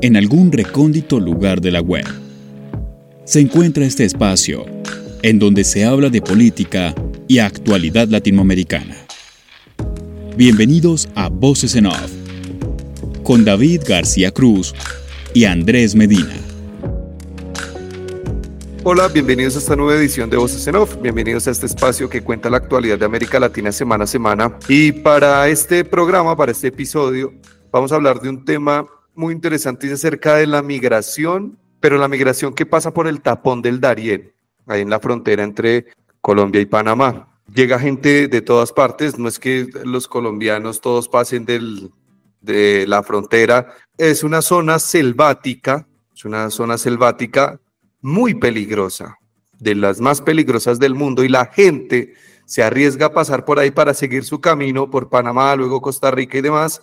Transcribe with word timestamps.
en 0.00 0.16
algún 0.16 0.52
recóndito 0.52 1.20
lugar 1.20 1.60
de 1.60 1.70
la 1.70 1.80
web, 1.80 2.06
se 3.24 3.40
encuentra 3.40 3.84
este 3.84 4.04
espacio 4.04 4.66
en 5.22 5.38
donde 5.38 5.64
se 5.64 5.84
habla 5.84 6.10
de 6.10 6.22
política 6.22 6.94
y 7.28 7.38
actualidad 7.38 8.08
latinoamericana. 8.08 8.96
Bienvenidos 10.36 11.08
a 11.14 11.28
Voces 11.28 11.74
en 11.74 11.86
Off, 11.86 12.12
con 13.22 13.44
David 13.44 13.82
García 13.88 14.30
Cruz 14.30 14.74
y 15.34 15.44
Andrés 15.44 15.94
Medina. 15.94 16.34
Hola, 18.84 19.08
bienvenidos 19.08 19.56
a 19.56 19.58
esta 19.58 19.74
nueva 19.74 19.98
edición 19.98 20.30
de 20.30 20.36
Voces 20.36 20.64
en 20.68 20.76
Off. 20.76 20.96
Bienvenidos 21.02 21.48
a 21.48 21.50
este 21.50 21.66
espacio 21.66 22.08
que 22.08 22.22
cuenta 22.22 22.48
la 22.48 22.58
actualidad 22.58 22.98
de 22.98 23.04
América 23.04 23.40
Latina 23.40 23.72
semana 23.72 24.04
a 24.04 24.06
semana. 24.06 24.56
Y 24.68 24.92
para 24.92 25.48
este 25.48 25.84
programa, 25.84 26.36
para 26.36 26.52
este 26.52 26.68
episodio, 26.68 27.34
vamos 27.72 27.90
a 27.90 27.96
hablar 27.96 28.20
de 28.20 28.28
un 28.28 28.44
tema 28.44 28.86
muy 29.16 29.32
interesante 29.32 29.92
acerca 29.92 30.36
de 30.36 30.46
la 30.46 30.62
migración, 30.62 31.58
pero 31.80 31.98
la 31.98 32.08
migración 32.08 32.54
que 32.54 32.66
pasa 32.66 32.92
por 32.92 33.06
el 33.06 33.20
tapón 33.20 33.62
del 33.62 33.80
Darién, 33.80 34.32
ahí 34.66 34.82
en 34.82 34.90
la 34.90 35.00
frontera 35.00 35.42
entre 35.42 35.86
Colombia 36.20 36.60
y 36.60 36.66
Panamá. 36.66 37.28
Llega 37.52 37.78
gente 37.78 38.28
de 38.28 38.40
todas 38.42 38.72
partes, 38.72 39.18
no 39.18 39.28
es 39.28 39.38
que 39.38 39.68
los 39.84 40.08
colombianos 40.08 40.80
todos 40.80 41.08
pasen 41.08 41.44
del, 41.44 41.92
de 42.40 42.86
la 42.86 43.02
frontera, 43.02 43.74
es 43.96 44.24
una 44.24 44.42
zona 44.42 44.78
selvática, 44.78 45.86
es 46.14 46.24
una 46.24 46.50
zona 46.50 46.76
selvática 46.76 47.60
muy 48.00 48.34
peligrosa, 48.34 49.18
de 49.58 49.74
las 49.74 50.00
más 50.00 50.20
peligrosas 50.20 50.78
del 50.78 50.94
mundo, 50.94 51.24
y 51.24 51.28
la 51.28 51.46
gente 51.46 52.14
se 52.44 52.62
arriesga 52.62 53.06
a 53.06 53.14
pasar 53.14 53.44
por 53.44 53.58
ahí 53.58 53.70
para 53.70 53.94
seguir 53.94 54.24
su 54.24 54.40
camino 54.40 54.90
por 54.90 55.08
Panamá, 55.08 55.54
luego 55.56 55.80
Costa 55.80 56.10
Rica 56.10 56.38
y 56.38 56.42
demás, 56.42 56.82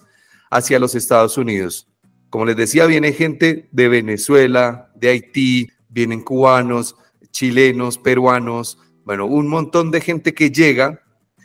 hacia 0.49 0.79
los 0.79 0.95
Estados 0.95 1.38
Unidos. 1.38 1.88
Como 2.33 2.45
les 2.45 2.55
decía, 2.55 2.87
viene 2.87 3.13
gente 3.13 3.69
de 3.71 3.87
Venezuela, 3.89 4.89
de 4.95 5.09
Haití, 5.09 5.70
vienen 5.87 6.21
cubanos, 6.21 6.95
chilenos, 7.29 7.99
peruanos, 7.99 8.79
bueno, 9.05 9.27
un 9.27 9.48
montón 9.48 9.91
de 9.91 10.01
gente 10.01 10.34
que 10.34 10.49
llega, 10.49 11.03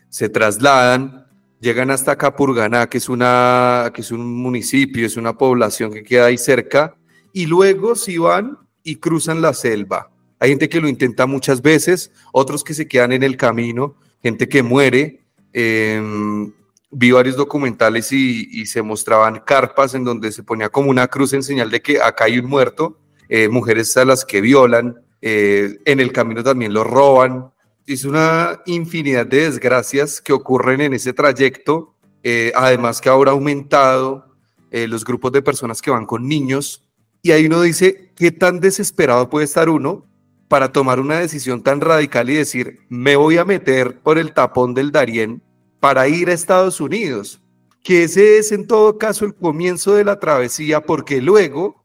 se 0.08 0.30
trasladan, 0.30 1.26
llegan 1.60 1.90
hasta 1.90 2.16
Capurganá, 2.16 2.88
que 2.88 2.96
es, 2.96 3.10
una, 3.10 3.90
que 3.92 4.00
es 4.00 4.10
un 4.10 4.34
municipio, 4.34 5.04
es 5.04 5.18
una 5.18 5.36
población 5.36 5.92
que 5.92 6.02
queda 6.02 6.24
ahí 6.24 6.38
cerca, 6.38 6.96
y 7.34 7.44
luego 7.44 7.94
si 7.94 8.16
van 8.16 8.56
y 8.82 8.96
cruzan 8.96 9.42
la 9.42 9.52
selva. 9.52 10.10
Hay 10.38 10.48
gente 10.48 10.70
que 10.70 10.80
lo 10.80 10.88
intenta 10.88 11.26
muchas 11.26 11.60
veces, 11.60 12.12
otros 12.32 12.64
que 12.64 12.72
se 12.72 12.88
quedan 12.88 13.12
en 13.12 13.24
el 13.24 13.36
camino, 13.36 13.96
gente 14.22 14.48
que 14.48 14.62
muere. 14.62 15.20
Em, 15.52 16.50
vi 16.90 17.10
varios 17.10 17.36
documentales 17.36 18.12
y, 18.12 18.66
se 18.66 18.82
mostraban 18.82 19.40
carpas 19.40 19.94
en 19.94 20.04
donde 20.04 20.32
se 20.32 20.42
ponía 20.42 20.68
como 20.68 20.90
una 20.90 21.08
cruz 21.08 21.32
en 21.32 21.42
señal 21.42 21.70
de 21.70 21.82
que 21.82 22.00
acá 22.00 22.24
hay 22.24 22.38
un 22.38 22.46
muerto, 22.46 22.98
eh, 23.28 23.48
mujeres 23.48 23.96
a 23.96 24.04
las 24.04 24.24
que 24.24 24.40
violan, 24.40 25.02
eh, 25.20 25.78
en 25.84 26.00
el 26.00 26.12
camino 26.12 26.42
también 26.42 26.72
los 26.72 26.86
roban. 26.86 27.50
Es 27.86 28.04
una 28.04 28.60
infinidad 28.66 29.26
de 29.26 29.44
desgracias 29.44 30.20
que 30.20 30.32
ocurren 30.32 30.80
en 30.80 30.94
ese 30.94 31.12
trayecto, 31.12 31.94
eh, 32.22 32.52
además 32.54 33.00
que 33.00 33.08
ahora 33.08 33.30
ha 33.30 33.34
aumentado 33.34 34.26
los 34.70 35.02
grupos 35.02 35.32
de 35.32 35.40
personas 35.40 35.80
que 35.80 35.90
van 35.90 36.04
con 36.04 36.28
niños 36.28 36.86
y 37.22 37.30
ahí 37.30 37.46
uno 37.46 37.62
dice, 37.62 38.12
¿qué 38.14 38.30
tan 38.30 38.60
desesperado 38.60 39.30
puede 39.30 39.46
estar 39.46 39.70
uno 39.70 40.04
para 40.46 40.72
tomar 40.72 41.00
una 41.00 41.18
decisión 41.18 41.62
tan 41.62 41.80
radical 41.80 42.28
y 42.30 42.34
decir, 42.34 42.80
me 42.88 43.16
voy 43.16 43.38
a 43.38 43.46
meter 43.46 44.00
por 44.00 44.18
el 44.18 44.32
tapón 44.32 44.74
del 44.74 44.92
Darién 44.92 45.42
para 45.80 46.08
ir 46.08 46.28
a 46.28 46.32
Estados 46.32 46.80
Unidos? 46.80 47.40
Que 47.82 48.04
ese 48.04 48.38
es 48.38 48.52
en 48.52 48.66
todo 48.66 48.98
caso 48.98 49.24
el 49.24 49.34
comienzo 49.34 49.94
de 49.94 50.04
la 50.04 50.18
travesía, 50.18 50.80
porque 50.80 51.22
luego 51.22 51.84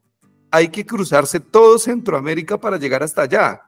hay 0.52 0.70
que 0.70 0.86
cruzarse 0.86 1.40
todo 1.40 1.80
Centroamérica 1.80 2.60
para 2.60 2.78
llegar 2.78 3.04
hasta 3.04 3.24
allá. 3.24 3.62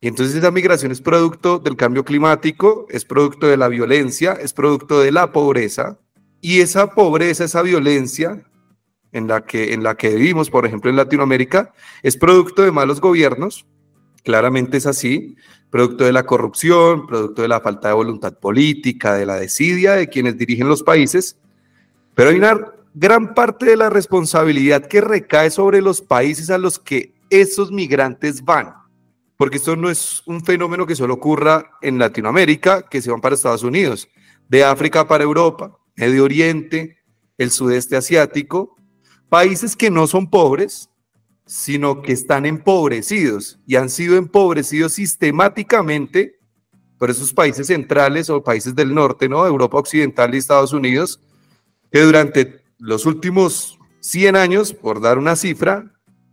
Y 0.00 0.08
entonces 0.08 0.34
esa 0.34 0.50
migración 0.50 0.90
es 0.90 1.00
producto 1.00 1.60
del 1.60 1.76
cambio 1.76 2.04
climático, 2.04 2.86
es 2.90 3.04
producto 3.04 3.46
de 3.46 3.56
la 3.56 3.68
violencia, 3.68 4.32
es 4.32 4.52
producto 4.52 5.00
de 5.00 5.12
la 5.12 5.30
pobreza. 5.30 5.98
Y 6.40 6.60
esa 6.60 6.90
pobreza, 6.90 7.44
esa 7.44 7.62
violencia, 7.62 8.44
en 9.12 9.28
la 9.28 9.44
que, 9.44 9.74
en 9.74 9.82
la 9.82 9.94
que 9.96 10.08
vivimos, 10.08 10.50
por 10.50 10.66
ejemplo, 10.66 10.90
en 10.90 10.96
Latinoamérica, 10.96 11.72
es 12.02 12.16
producto 12.16 12.62
de 12.62 12.72
malos 12.72 13.00
gobiernos, 13.00 13.66
claramente 14.22 14.76
es 14.76 14.86
así, 14.86 15.36
producto 15.70 16.04
de 16.04 16.12
la 16.12 16.24
corrupción, 16.24 17.06
producto 17.06 17.42
de 17.42 17.48
la 17.48 17.60
falta 17.60 17.88
de 17.88 17.94
voluntad 17.94 18.38
política, 18.38 19.14
de 19.14 19.26
la 19.26 19.36
desidia 19.36 19.92
de 19.92 20.08
quienes 20.08 20.36
dirigen 20.36 20.68
los 20.68 20.82
países, 20.82 21.36
pero 22.14 22.30
hay 22.30 22.36
una 22.36 22.72
gran 22.94 23.34
parte 23.34 23.66
de 23.66 23.76
la 23.76 23.90
responsabilidad 23.90 24.86
que 24.86 25.00
recae 25.00 25.50
sobre 25.50 25.80
los 25.80 26.00
países 26.00 26.50
a 26.50 26.58
los 26.58 26.78
que 26.78 27.14
esos 27.30 27.72
migrantes 27.72 28.44
van, 28.44 28.74
porque 29.36 29.56
esto 29.56 29.76
no 29.76 29.88
es 29.88 30.22
un 30.26 30.44
fenómeno 30.44 30.86
que 30.86 30.94
solo 30.94 31.14
ocurra 31.14 31.70
en 31.80 31.98
Latinoamérica, 31.98 32.82
que 32.82 33.00
se 33.00 33.10
van 33.10 33.20
para 33.20 33.34
Estados 33.34 33.62
Unidos, 33.62 34.08
de 34.48 34.64
África 34.64 35.08
para 35.08 35.24
Europa, 35.24 35.78
Medio 35.96 36.24
Oriente, 36.24 36.98
el 37.38 37.50
sudeste 37.50 37.96
asiático, 37.96 38.76
Países 39.32 39.76
que 39.76 39.90
no 39.90 40.06
son 40.06 40.28
pobres, 40.28 40.90
sino 41.52 42.00
que 42.00 42.12
están 42.12 42.46
empobrecidos 42.46 43.58
y 43.66 43.76
han 43.76 43.90
sido 43.90 44.16
empobrecidos 44.16 44.94
sistemáticamente 44.94 46.38
por 46.96 47.10
esos 47.10 47.34
países 47.34 47.66
centrales 47.66 48.30
o 48.30 48.42
países 48.42 48.74
del 48.74 48.94
norte, 48.94 49.28
¿no? 49.28 49.46
Europa 49.46 49.76
Occidental 49.76 50.34
y 50.34 50.38
Estados 50.38 50.72
Unidos, 50.72 51.20
que 51.90 52.00
durante 52.00 52.62
los 52.78 53.04
últimos 53.04 53.78
100 54.00 54.34
años, 54.34 54.72
por 54.72 55.02
dar 55.02 55.18
una 55.18 55.36
cifra, 55.36 55.92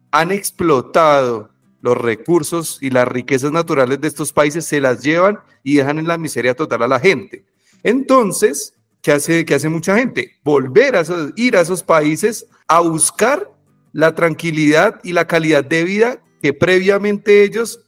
han 0.10 0.32
explotado 0.32 1.50
los 1.82 1.98
recursos 1.98 2.78
y 2.82 2.90
las 2.90 3.06
riquezas 3.06 3.52
naturales 3.52 4.00
de 4.00 4.08
estos 4.08 4.32
países, 4.32 4.66
se 4.66 4.80
las 4.80 5.04
llevan 5.04 5.40
y 5.64 5.76
dejan 5.76 6.00
en 6.00 6.08
la 6.08 6.18
miseria 6.18 6.56
total 6.56 6.84
a 6.84 6.88
la 6.88 7.00
gente. 7.02 7.44
Entonces, 7.84 8.74
¿qué 9.02 9.12
hace, 9.12 9.44
qué 9.44 9.56
hace 9.56 9.68
mucha 9.68 9.98
gente? 9.98 10.40
Volver 10.46 10.96
a 10.96 11.04
ir 11.36 11.58
a 11.58 11.62
esos 11.62 11.84
países 11.84 12.46
a 12.70 12.80
buscar 12.80 13.59
la 13.92 14.16
tranquilidad 14.16 15.00
y 15.04 15.14
la 15.14 15.26
calidad 15.26 15.64
de 15.64 15.84
vida 15.84 16.24
que 16.42 16.54
previamente 16.54 17.44
ellos 17.44 17.80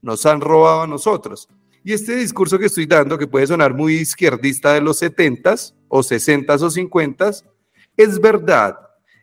nos 0.00 0.24
han 0.26 0.40
robado 0.40 0.82
a 0.82 0.86
nosotros. 0.86 1.48
Y 1.84 1.92
este 1.92 2.16
discurso 2.16 2.58
que 2.58 2.66
estoy 2.66 2.86
dando, 2.86 3.18
que 3.18 3.26
puede 3.26 3.46
sonar 3.46 3.74
muy 3.74 3.94
izquierdista 3.94 4.72
de 4.72 4.80
los 4.80 5.02
70s 5.02 5.74
o 5.88 6.00
60s 6.00 6.62
o 6.62 6.70
50s, 6.70 7.44
es 7.96 8.20
verdad, 8.20 8.76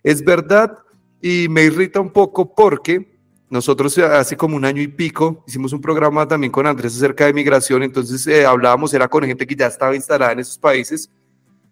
es 0.03 0.23
verdad 0.23 0.77
y 1.21 1.47
me 1.49 1.63
irrita 1.63 1.99
un 1.99 2.11
poco 2.11 2.53
porque 2.53 3.19
nosotros 3.49 3.97
hace 3.97 4.35
como 4.35 4.55
un 4.55 4.65
año 4.65 4.81
y 4.81 4.87
pico 4.87 5.43
hicimos 5.47 5.71
un 5.71 5.81
programa 5.81 6.27
también 6.27 6.51
con 6.51 6.65
Andrés 6.65 6.95
acerca 6.95 7.25
de 7.25 7.33
migración, 7.33 7.83
entonces 7.83 8.25
eh, 8.27 8.45
hablábamos, 8.45 8.93
era 8.93 9.07
con 9.07 9.23
gente 9.23 9.45
que 9.45 9.55
ya 9.55 9.67
estaba 9.67 9.95
instalada 9.95 10.33
en 10.33 10.39
esos 10.39 10.57
países 10.57 11.09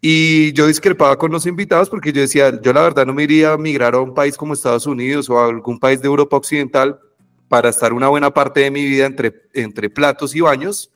y 0.05 0.51
yo 0.51 0.67
discrepaba 0.67 1.17
con 1.17 1.31
los 1.31 1.45
invitados 1.45 1.89
porque 1.89 2.11
yo 2.11 2.19
decía, 2.19 2.59
yo 2.61 2.73
la 2.73 2.81
verdad 2.81 3.05
no 3.05 3.13
me 3.13 3.23
iría 3.23 3.53
a 3.53 3.57
migrar 3.57 3.95
a 3.95 4.01
un 4.01 4.13
país 4.13 4.35
como 4.35 4.53
Estados 4.53 4.85
Unidos 4.85 5.29
o 5.29 5.39
a 5.39 5.45
algún 5.45 5.79
país 5.79 6.01
de 6.01 6.07
Europa 6.07 6.35
Occidental 6.35 6.99
para 7.47 7.69
estar 7.69 7.93
una 7.93 8.09
buena 8.09 8.33
parte 8.33 8.59
de 8.59 8.69
mi 8.69 8.83
vida 8.83 9.05
entre, 9.05 9.33
entre 9.53 9.89
platos 9.89 10.35
y 10.35 10.41
baños 10.41 10.91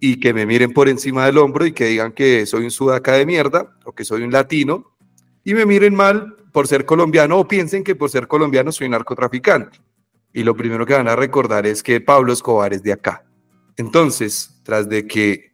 y 0.00 0.18
que 0.18 0.34
me 0.34 0.46
miren 0.46 0.72
por 0.72 0.88
encima 0.88 1.26
del 1.26 1.38
hombro 1.38 1.64
y 1.64 1.70
que 1.70 1.84
digan 1.84 2.10
que 2.10 2.44
soy 2.44 2.64
un 2.64 2.72
sudaca 2.72 3.12
de 3.12 3.24
mierda 3.24 3.76
o 3.84 3.92
que 3.92 4.04
soy 4.04 4.24
un 4.24 4.32
latino 4.32 4.96
y 5.44 5.54
me 5.54 5.64
miren 5.64 5.94
mal 5.94 6.34
por 6.52 6.66
ser 6.66 6.84
colombiano 6.84 7.38
o 7.38 7.46
piensen 7.46 7.84
que 7.84 7.94
por 7.94 8.10
ser 8.10 8.26
colombiano 8.26 8.72
soy 8.72 8.88
narcotraficante. 8.88 9.78
Y 10.32 10.42
lo 10.42 10.56
primero 10.56 10.84
que 10.84 10.94
van 10.94 11.06
a 11.06 11.14
recordar 11.14 11.68
es 11.68 11.84
que 11.84 12.00
Pablo 12.00 12.32
Escobar 12.32 12.74
es 12.74 12.82
de 12.82 12.94
acá. 12.94 13.24
Entonces, 13.76 14.60
tras 14.64 14.88
de 14.88 15.06
que 15.06 15.49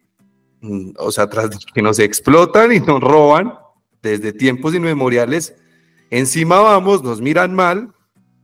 o 0.97 1.11
sea, 1.11 1.29
tras 1.29 1.49
que 1.73 1.81
nos 1.81 1.99
explotan 1.99 2.71
y 2.71 2.79
nos 2.79 3.01
roban 3.01 3.53
desde 4.01 4.33
tiempos 4.33 4.73
inmemoriales, 4.75 5.55
encima 6.09 6.59
vamos, 6.59 7.03
nos 7.03 7.21
miran 7.21 7.53
mal, 7.53 7.93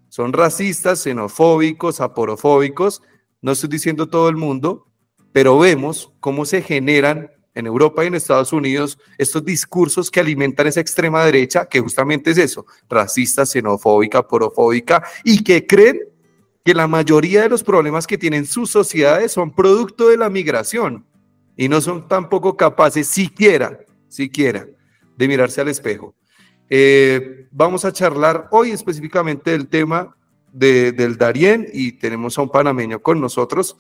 son 0.10 0.34
racistas, 0.34 1.04
xenofóbicos, 1.04 2.02
aporofóbicos, 2.02 3.02
no 3.42 3.52
estoy 3.52 3.70
diciendo 3.70 4.08
todo 4.08 4.30
el 4.30 4.36
mundo, 4.36 4.88
pero 5.32 5.58
vemos 5.58 6.12
cómo 6.20 6.46
se 6.46 6.62
generan 6.62 7.32
en 7.56 7.68
Europa 7.68 8.04
y 8.04 8.08
en 8.08 8.16
Estados 8.16 8.54
Unidos 8.54 8.98
estos 9.18 9.44
discursos 9.46 10.10
que 10.10 10.20
alimentan 10.20 10.68
esa 10.68 10.80
extrema 10.80 11.24
derecha, 11.26 11.66
que 11.66 11.80
justamente 11.80 12.32
es 12.32 12.38
eso, 12.38 12.66
racista, 12.90 13.46
xenofóbica, 13.46 14.20
aporofóbica, 14.20 15.04
y 15.24 15.44
que 15.44 15.66
creen 15.66 16.00
que 16.66 16.74
la 16.74 16.88
mayoría 16.88 17.42
de 17.42 17.50
los 17.50 17.64
problemas 17.64 18.08
que 18.08 18.18
tienen 18.18 18.46
sus 18.46 18.70
sociedades 18.70 19.34
son 19.34 19.54
producto 19.54 20.10
de 20.10 20.18
la 20.18 20.30
migración 20.30 21.06
y 21.56 21.70
no 21.70 21.82
son 21.82 22.08
tampoco 22.08 22.58
capaces 22.58 23.08
siquiera, 23.08 23.80
siquiera, 24.08 24.68
de 25.18 25.28
mirarse 25.28 25.62
al 25.62 25.68
espejo. 25.68 26.16
Eh, 26.70 27.48
vamos 27.52 27.86
a 27.86 27.92
charlar 27.92 28.48
hoy 28.52 28.72
específicamente 28.72 29.52
del 29.52 29.68
tema 29.68 30.16
del 30.52 31.18
Darién 31.18 31.68
y 31.74 31.94
tenemos 31.94 32.38
a 32.38 32.44
un 32.44 32.50
panameño 32.50 33.02
con 33.02 33.20
nosotros. 33.20 33.76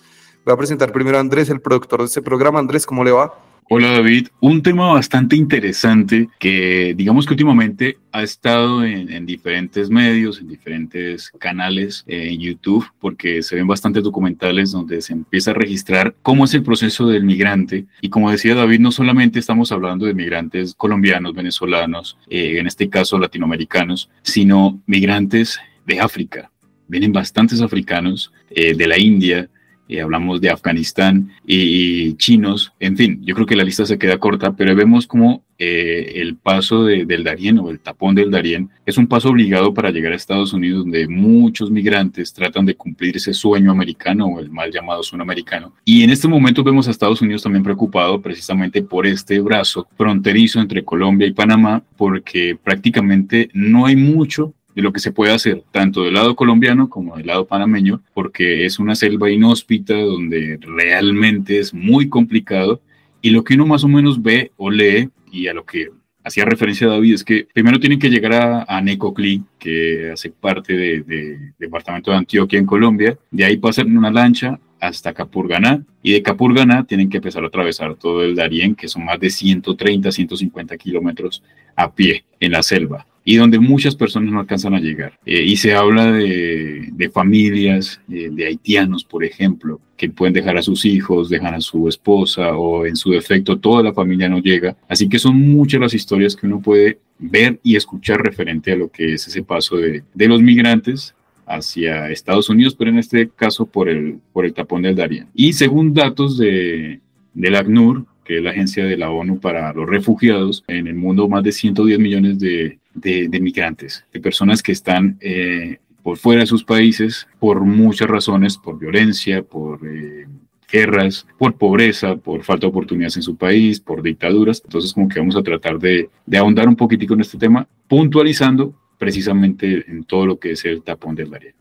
Voy 0.45 0.53
a 0.53 0.57
presentar 0.57 0.91
primero 0.91 1.17
a 1.17 1.21
Andrés, 1.21 1.49
el 1.49 1.61
productor 1.61 1.99
de 1.99 2.05
este 2.05 2.21
programa. 2.21 2.59
Andrés, 2.59 2.85
¿cómo 2.85 3.03
le 3.03 3.11
va? 3.11 3.33
Hola 3.69 3.91
David, 3.91 4.27
un 4.41 4.61
tema 4.61 4.91
bastante 4.91 5.35
interesante 5.35 6.27
que 6.37 6.93
digamos 6.97 7.25
que 7.25 7.33
últimamente 7.33 7.97
ha 8.11 8.21
estado 8.21 8.83
en, 8.83 9.25
diferentes 9.25 9.89
medios, 9.89 10.39
en 10.39 10.47
diferentes 10.47 11.31
canales 11.39 12.03
eh, 12.07 12.29
en 12.31 12.39
YouTube, 12.39 12.85
porque 12.99 13.41
se 13.41 13.55
ven 13.55 13.65
bastantes 13.65 14.03
documentales 14.03 14.71
donde 14.71 15.01
se 15.01 15.13
empieza 15.13 15.51
a 15.51 15.55
registrar 15.55 16.13
cómo 16.21 16.45
es 16.45 16.53
el 16.53 16.63
proceso 16.63 17.07
del 17.07 17.23
migrante. 17.23 17.85
Y 18.01 18.09
como 18.09 18.31
decía 18.31 18.53
David, 18.53 18.79
no 18.79 18.91
solamente 18.91 19.39
estamos 19.39 19.71
hablando 19.71 20.05
de 20.05 20.13
migrantes 20.13 20.75
colombianos, 20.75 21.33
venezolanos, 21.33 22.17
eh, 22.29 22.57
en 22.59 22.67
este 22.67 22.89
caso 22.89 23.17
latinoamericanos, 23.17 24.09
sino 24.23 24.81
migrantes 24.85 25.59
de 25.85 25.99
África. 25.99 26.51
Vienen 26.87 27.13
bastantes 27.13 27.61
africanos 27.61 28.31
eh, 28.49 28.75
de 28.75 28.87
la 28.87 28.99
India, 28.99 29.49
eh, 29.89 30.01
hablamos 30.01 30.39
de 30.39 30.49
Afganistán 30.49 31.31
y, 31.45 32.13
chinos, 32.15 32.73
en 32.79 32.95
fin, 32.95 33.21
yo 33.23 33.35
creo 33.35 33.45
que 33.45 33.55
la 33.55 33.63
lista 33.63 33.85
se 33.85 33.97
queda 33.97 34.17
corta, 34.17 34.53
pero 34.55 34.75
vemos 34.75 35.07
como 35.07 35.43
eh, 35.59 36.13
el 36.21 36.35
paso 36.35 36.85
del 36.85 37.23
Darién 37.23 37.59
o 37.59 37.69
el 37.69 37.79
tapón 37.79 38.15
del 38.15 38.31
Darién 38.31 38.69
es 38.85 38.97
un 38.97 39.07
paso 39.07 39.29
obligado 39.29 39.73
para 39.73 39.91
llegar 39.91 40.13
a 40.13 40.15
Estados 40.15 40.53
Unidos, 40.53 40.83
donde 40.83 41.07
muchos 41.07 41.69
migrantes 41.69 42.33
tratan 42.33 42.65
de 42.65 42.75
cumplir 42.75 43.17
ese 43.17 43.33
sueño 43.33 43.71
americano 43.71 44.25
o 44.27 44.39
el 44.39 44.49
mal 44.49 44.71
llamado 44.71 45.03
sueño 45.03 45.23
americano. 45.23 45.73
Y 45.85 46.03
en 46.03 46.09
este 46.09 46.27
momento 46.27 46.63
vemos 46.63 46.87
a 46.87 46.91
Estados 46.91 47.21
Unidos 47.21 47.43
también 47.43 47.63
preocupado 47.63 48.21
precisamente 48.21 48.81
por 48.81 49.05
este 49.05 49.39
brazo 49.41 49.87
fronterizo 49.95 50.59
entre 50.59 50.83
Colombia 50.83 51.27
y 51.27 51.33
Panamá, 51.33 51.83
porque 51.97 52.57
prácticamente 52.61 53.49
no 53.53 53.85
hay 53.85 53.95
mucho 53.95 54.53
de 54.75 54.81
lo 54.81 54.91
que 54.91 54.99
se 54.99 55.11
puede 55.11 55.33
hacer, 55.33 55.63
tanto 55.71 56.03
del 56.03 56.15
lado 56.15 56.35
colombiano 56.35 56.89
como 56.89 57.17
del 57.17 57.27
lado 57.27 57.45
panameño, 57.45 58.01
porque 58.13 58.65
es 58.65 58.79
una 58.79 58.95
selva 58.95 59.29
inhóspita 59.29 59.95
donde 59.95 60.59
realmente 60.61 61.59
es 61.59 61.73
muy 61.73 62.09
complicado. 62.09 62.81
Y 63.21 63.29
lo 63.29 63.43
que 63.43 63.53
uno 63.53 63.65
más 63.65 63.83
o 63.83 63.87
menos 63.87 64.21
ve 64.21 64.51
o 64.57 64.69
lee 64.69 65.09
y 65.31 65.47
a 65.47 65.53
lo 65.53 65.65
que 65.65 65.89
hacía 66.23 66.45
referencia 66.45 66.87
David 66.87 67.15
es 67.15 67.23
que 67.23 67.47
primero 67.53 67.79
tienen 67.79 67.99
que 67.99 68.09
llegar 68.09 68.33
a, 68.33 68.65
a 68.67 68.81
Necoclí, 68.81 69.43
que 69.59 70.11
hace 70.11 70.29
parte 70.29 70.73
del 70.75 71.05
de, 71.05 71.53
departamento 71.59 72.11
de 72.11 72.17
Antioquia 72.17 72.59
en 72.59 72.65
Colombia, 72.65 73.17
de 73.31 73.45
ahí 73.45 73.57
pasan 73.57 73.87
en 73.87 73.97
una 73.97 74.11
lancha 74.11 74.59
hasta 74.83 75.13
Capurganá 75.13 75.83
y 76.01 76.11
de 76.11 76.21
Capurganá 76.21 76.85
tienen 76.85 77.09
que 77.09 77.17
empezar 77.17 77.43
a 77.43 77.47
atravesar 77.47 77.95
todo 77.95 78.23
el 78.23 78.35
Darién, 78.35 78.75
que 78.75 78.89
son 78.89 79.05
más 79.05 79.19
de 79.19 79.29
130, 79.29 80.11
150 80.11 80.77
kilómetros 80.77 81.41
a 81.75 81.93
pie 81.93 82.25
en 82.39 82.51
la 82.51 82.61
selva 82.61 83.07
y 83.25 83.37
donde 83.37 83.57
muchas 83.59 83.95
personas 83.95 84.33
no 84.33 84.41
alcanzan 84.41 84.73
a 84.73 84.81
llegar. 84.81 85.17
Eh, 85.25 85.43
y 85.43 85.55
se 85.55 85.73
habla 85.73 86.11
de, 86.11 87.09
familias, 87.13 88.01
eh, 88.11 88.29
de 88.29 88.45
haitianos, 88.45 89.05
por 89.05 89.23
ejemplo, 89.23 89.79
que 89.95 90.09
pueden 90.09 90.33
dejar 90.33 90.57
a 90.57 90.61
sus 90.61 90.83
hijos, 90.83 91.29
dejan 91.29 91.53
a 91.53 91.61
su 91.61 91.87
esposa 91.87 92.57
o 92.57 92.85
en 92.85 92.97
su 92.97 93.11
defecto 93.11 93.57
toda 93.57 93.81
la 93.81 93.93
familia 93.93 94.27
no 94.27 94.39
llega. 94.39 94.75
Así 94.89 95.07
que 95.07 95.19
son 95.19 95.39
muchas 95.39 95.79
las 95.79 95.93
historias 95.93 96.35
que 96.35 96.47
uno 96.47 96.61
puede 96.61 96.99
ver 97.17 97.59
y 97.63 97.77
escuchar 97.77 98.21
referente 98.21 98.73
a 98.73 98.75
lo 98.75 98.89
que 98.89 99.13
es 99.13 99.25
ese 99.25 99.43
paso 99.43 99.77
de, 99.77 100.03
de 100.13 100.27
los 100.27 100.41
migrantes 100.41 101.15
hacia 101.45 102.09
Estados 102.09 102.49
Unidos, 102.49 102.75
pero 102.75 102.89
en 102.89 102.99
este 102.99 103.29
caso 103.29 103.65
por 103.65 103.89
el, 103.89 104.19
por 104.31 104.45
el 104.45 104.53
tapón 104.53 104.81
del 104.81 104.95
Darién. 104.95 105.27
Y 105.33 105.53
según 105.53 105.93
datos 105.93 106.37
de, 106.37 107.01
del 107.33 107.55
ACNUR, 107.55 108.05
que 108.23 108.37
es 108.37 108.43
la 108.43 108.51
agencia 108.51 108.85
de 108.85 108.97
la 108.97 109.09
ONU 109.09 109.39
para 109.39 109.73
los 109.73 109.87
refugiados, 109.87 110.63
en 110.67 110.87
el 110.87 110.95
mundo 110.95 111.27
más 111.27 111.43
de 111.43 111.51
110 111.51 111.99
millones 111.99 112.39
de, 112.39 112.79
de, 112.93 113.39
migrantes, 113.41 114.05
de 114.13 114.19
personas 114.19 114.63
que 114.63 114.71
están 114.71 115.17
eh, 115.19 115.79
por 116.01 116.17
fuera 116.17 116.41
de 116.41 116.47
sus 116.47 116.63
países 116.63 117.27
por 117.39 117.61
muchas 117.61 118.07
razones, 118.07 118.57
por 118.57 118.79
violencia, 118.79 119.43
por... 119.43 119.85
Eh, 119.85 120.27
guerras, 120.73 121.27
por 121.37 121.55
pobreza, 121.55 122.15
por 122.15 122.43
falta 122.43 122.65
de 122.65 122.71
oportunidades 122.71 123.15
en 123.15 123.21
su 123.21 123.35
país, 123.37 123.79
por 123.79 124.01
dictaduras. 124.01 124.59
Entonces, 124.65 124.91
como 124.91 125.07
que 125.07 125.19
vamos 125.19 125.35
a 125.35 125.43
tratar 125.43 125.77
de, 125.77 126.09
de 126.25 126.37
ahondar 126.39 126.67
un 126.67 126.75
poquitico 126.75 127.13
en 127.13 127.21
este 127.21 127.37
tema, 127.37 127.67
puntualizando 127.87 128.73
precisamente 128.97 129.83
en 129.87 130.03
todo 130.03 130.25
lo 130.25 130.39
que 130.39 130.51
es 130.51 130.65
el 130.65 130.83
tapón 130.83 131.15
del 131.15 131.29
Darién. 131.29 131.55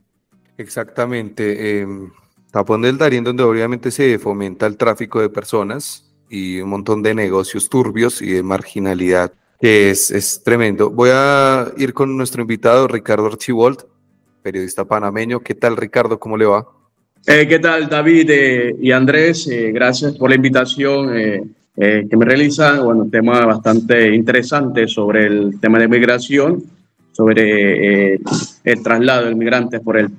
Exactamente. 0.57 1.81
Em, 1.81 2.11
tapón 2.51 2.83
del 2.83 2.99
Darién, 2.99 3.25
donde 3.25 3.43
obviamente 3.43 3.91
se 3.91 4.19
fomenta 4.19 4.67
el 4.67 4.77
tráfico 4.77 5.21
de 5.21 5.29
personas 5.29 6.13
y 6.29 6.61
un 6.61 6.71
montón 6.71 7.03
de 7.03 7.15
negocios 7.15 7.69
turbios 7.69 8.23
y 8.23 8.33
de 8.33 8.43
marginalidad, 8.43 9.33
que 9.61 9.91
es, 9.91 10.11
es 10.11 10.43
tremendo. 10.43 10.91
Voy 10.91 11.11
a 11.13 11.73
ir 11.77 11.93
con 11.93 12.17
nuestro 12.17 12.43
invitado, 12.43 12.89
Ricardo 12.89 13.27
Archivold, 13.27 13.85
periodista 14.43 14.85
panameño. 14.85 15.41
¿Qué 15.41 15.55
tal, 15.55 15.77
Ricardo? 15.77 16.19
¿Cómo 16.19 16.37
le 16.37 16.47
va? 16.47 16.67
Eh, 17.27 17.47
¿Qué 17.47 17.59
tal, 17.61 17.89
David 17.89 18.31
eh, 18.31 18.77
y 18.81 18.91
Andrés? 18.91 19.47
Eh, 19.47 19.71
gracias 19.73 20.17
por 20.17 20.29
la 20.29 20.37
invitación 20.37 21.09
que 21.75 22.17
me 22.17 22.25
realizan. 22.25 22.85
Bueno, 22.85 23.03
un 23.03 23.11
tema 23.11 23.47
bastante 23.47 24.15
interesante 24.15 24.87
sobre 24.87 25.27
el 25.27 25.61
tema 25.61 25.79
de 25.79 25.89
migración 25.89 26.63
sobre 27.13 28.15
eh, 28.15 28.21
el 28.65 28.83
traslado 28.83 29.27
de 29.27 29.35
migrantes 29.35 29.81
por 29.81 29.99
el, 29.99 30.11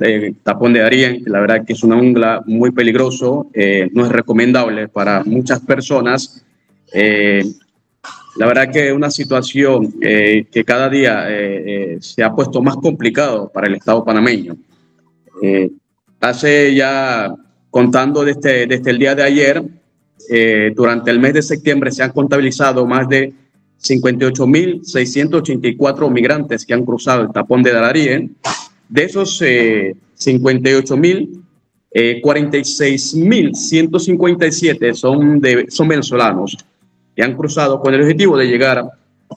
tapón 0.44 0.74
de 0.74 0.82
Darien, 0.82 1.24
que 1.24 1.30
la 1.30 1.40
verdad 1.40 1.66
que 1.66 1.74
es 1.74 1.84
una 1.84 1.96
ungla 1.96 2.42
muy 2.46 2.72
peligroso, 2.72 3.48
eh, 3.54 3.90
no 3.94 4.06
es 4.06 4.12
recomendable 4.12 4.88
para 4.88 5.24
muchas 5.24 5.60
personas. 5.60 6.46
Eh, 6.94 7.44
la 8.36 8.46
verdad 8.46 8.72
que 8.72 8.90
es 8.90 8.94
una 8.94 9.12
situación 9.12 9.94
que 10.00 10.64
cada 10.66 10.90
día 10.90 11.28
se 12.00 12.24
ha 12.24 12.34
puesto 12.34 12.64
más 12.64 12.78
complicado 12.78 13.52
para 13.54 13.68
el 13.68 13.76
Estado 13.76 14.04
panameño. 14.04 14.58
hace 16.20 16.74
ya, 16.74 17.32
contando 17.70 18.24
desde, 18.26 18.66
desde 18.66 18.90
el 18.90 18.98
día 18.98 19.14
de 19.14 19.22
ayer, 19.22 19.64
durante 20.76 21.12
el 21.12 21.20
mes 21.20 21.36
de 21.36 21.44
septiembre 21.44 21.92
se 21.92 22.02
han 22.02 22.12
contabilizado 22.12 22.88
más 22.88 23.08
de 23.08 23.34
58.684 23.84 26.10
migrantes 26.10 26.66
que 26.66 26.74
han 26.74 26.86
cruzado 26.86 27.24
el 27.24 27.32
tapón 27.32 27.62
de 27.62 27.74
Darién. 27.74 28.38
De 28.90 29.04
esos 29.04 29.40
eh, 29.42 29.96
58.000, 30.18 31.42
eh, 31.92 32.22
46.157 32.24 34.94
son, 34.94 35.42
de, 35.42 35.66
son 35.70 35.88
venezolanos 35.88 36.58
que 37.16 37.24
han 37.24 37.36
cruzado 37.36 37.80
con 37.80 37.94
el 37.94 38.02
objetivo 38.02 38.36
de 38.38 38.48
llegar 38.48 38.84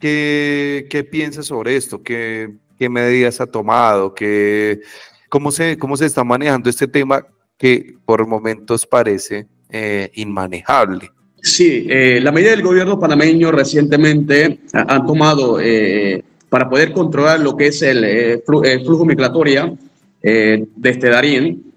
¿qué, 0.00 0.86
qué 0.88 1.04
piensa 1.04 1.42
sobre 1.42 1.76
esto? 1.76 2.02
¿Qué, 2.02 2.56
qué 2.78 2.88
medidas 2.88 3.40
ha 3.42 3.46
tomado? 3.46 4.14
¿Qué, 4.14 4.80
cómo, 5.28 5.50
se, 5.50 5.76
¿Cómo 5.76 5.94
se 5.96 6.06
está 6.06 6.24
manejando 6.24 6.70
este 6.70 6.88
tema 6.88 7.26
que 7.58 7.96
por 8.06 8.26
momentos 8.26 8.86
parece 8.86 9.46
eh, 9.68 10.10
inmanejable. 10.14 11.10
Sí, 11.42 11.86
eh, 11.90 12.20
la 12.22 12.32
medida 12.32 12.50
del 12.50 12.62
gobierno 12.62 12.98
panameño 12.98 13.50
recientemente 13.52 14.60
han 14.72 15.06
tomado 15.06 15.60
eh, 15.60 16.22
para 16.48 16.70
poder 16.70 16.92
controlar 16.92 17.40
lo 17.40 17.56
que 17.56 17.66
es 17.66 17.82
el, 17.82 18.42
flujo 18.84 19.04
migratorio 19.04 19.76
desde 20.22 21.10
Darín. 21.10 21.72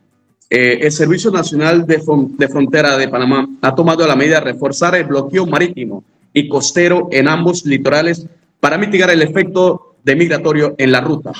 el 0.50 0.92
Servicio 0.92 1.30
Nacional 1.32 1.86
de, 1.86 2.02
de 2.38 2.48
Frontera 2.48 2.98
de 2.98 3.08
Panamá 3.08 3.48
ha 3.62 3.76
tomado 3.76 4.08
la 4.08 4.16
medida 4.16 4.40
de 4.40 4.52
reforzar 4.52 4.96
el 4.96 5.06
bloqueo 5.06 5.46
marítimo 5.46 6.04
y 6.34 6.48
costero 6.48 7.08
en 7.12 7.28
ambos 7.28 7.66
litorales 7.66 8.26
para 8.60 8.78
mitigar 8.78 9.10
el 9.10 9.22
efecto 9.22 9.96
de 10.04 10.16
migratorio 10.16 10.76
en 10.78 10.92
la 10.92 11.02
ruta. 11.02 11.32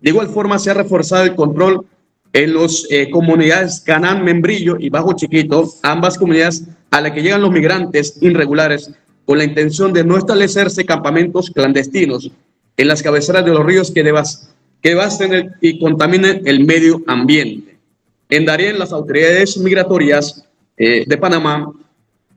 De 0.00 0.10
igual 0.10 0.28
forma, 0.28 0.58
se 0.58 0.70
ha 0.70 0.74
reforzado 0.74 1.24
el 1.24 1.34
control 1.34 1.86
en 2.32 2.54
las 2.54 2.86
eh, 2.90 3.10
comunidades 3.10 3.80
Canán, 3.80 4.24
Membrillo 4.24 4.76
y 4.78 4.90
Bajo 4.90 5.14
Chiquito, 5.14 5.72
ambas 5.82 6.18
comunidades 6.18 6.64
a 6.90 7.00
las 7.00 7.12
que 7.12 7.22
llegan 7.22 7.42
los 7.42 7.50
migrantes 7.50 8.18
irregulares 8.20 8.90
con 9.24 9.38
la 9.38 9.44
intención 9.44 9.92
de 9.92 10.04
no 10.04 10.16
establecerse 10.16 10.84
campamentos 10.84 11.50
clandestinos 11.50 12.30
en 12.76 12.88
las 12.88 13.02
cabeceras 13.02 13.44
de 13.44 13.52
los 13.52 13.64
ríos 13.64 13.90
que, 13.90 14.02
devas, 14.02 14.50
que 14.80 14.90
devasten 14.90 15.52
y 15.60 15.78
contaminen 15.78 16.42
el 16.44 16.64
medio 16.64 17.02
ambiente. 17.06 17.76
En 18.28 18.44
Darién, 18.44 18.78
las 18.78 18.92
autoridades 18.92 19.56
migratorias 19.56 20.44
eh, 20.76 21.04
de 21.06 21.16
Panamá, 21.16 21.72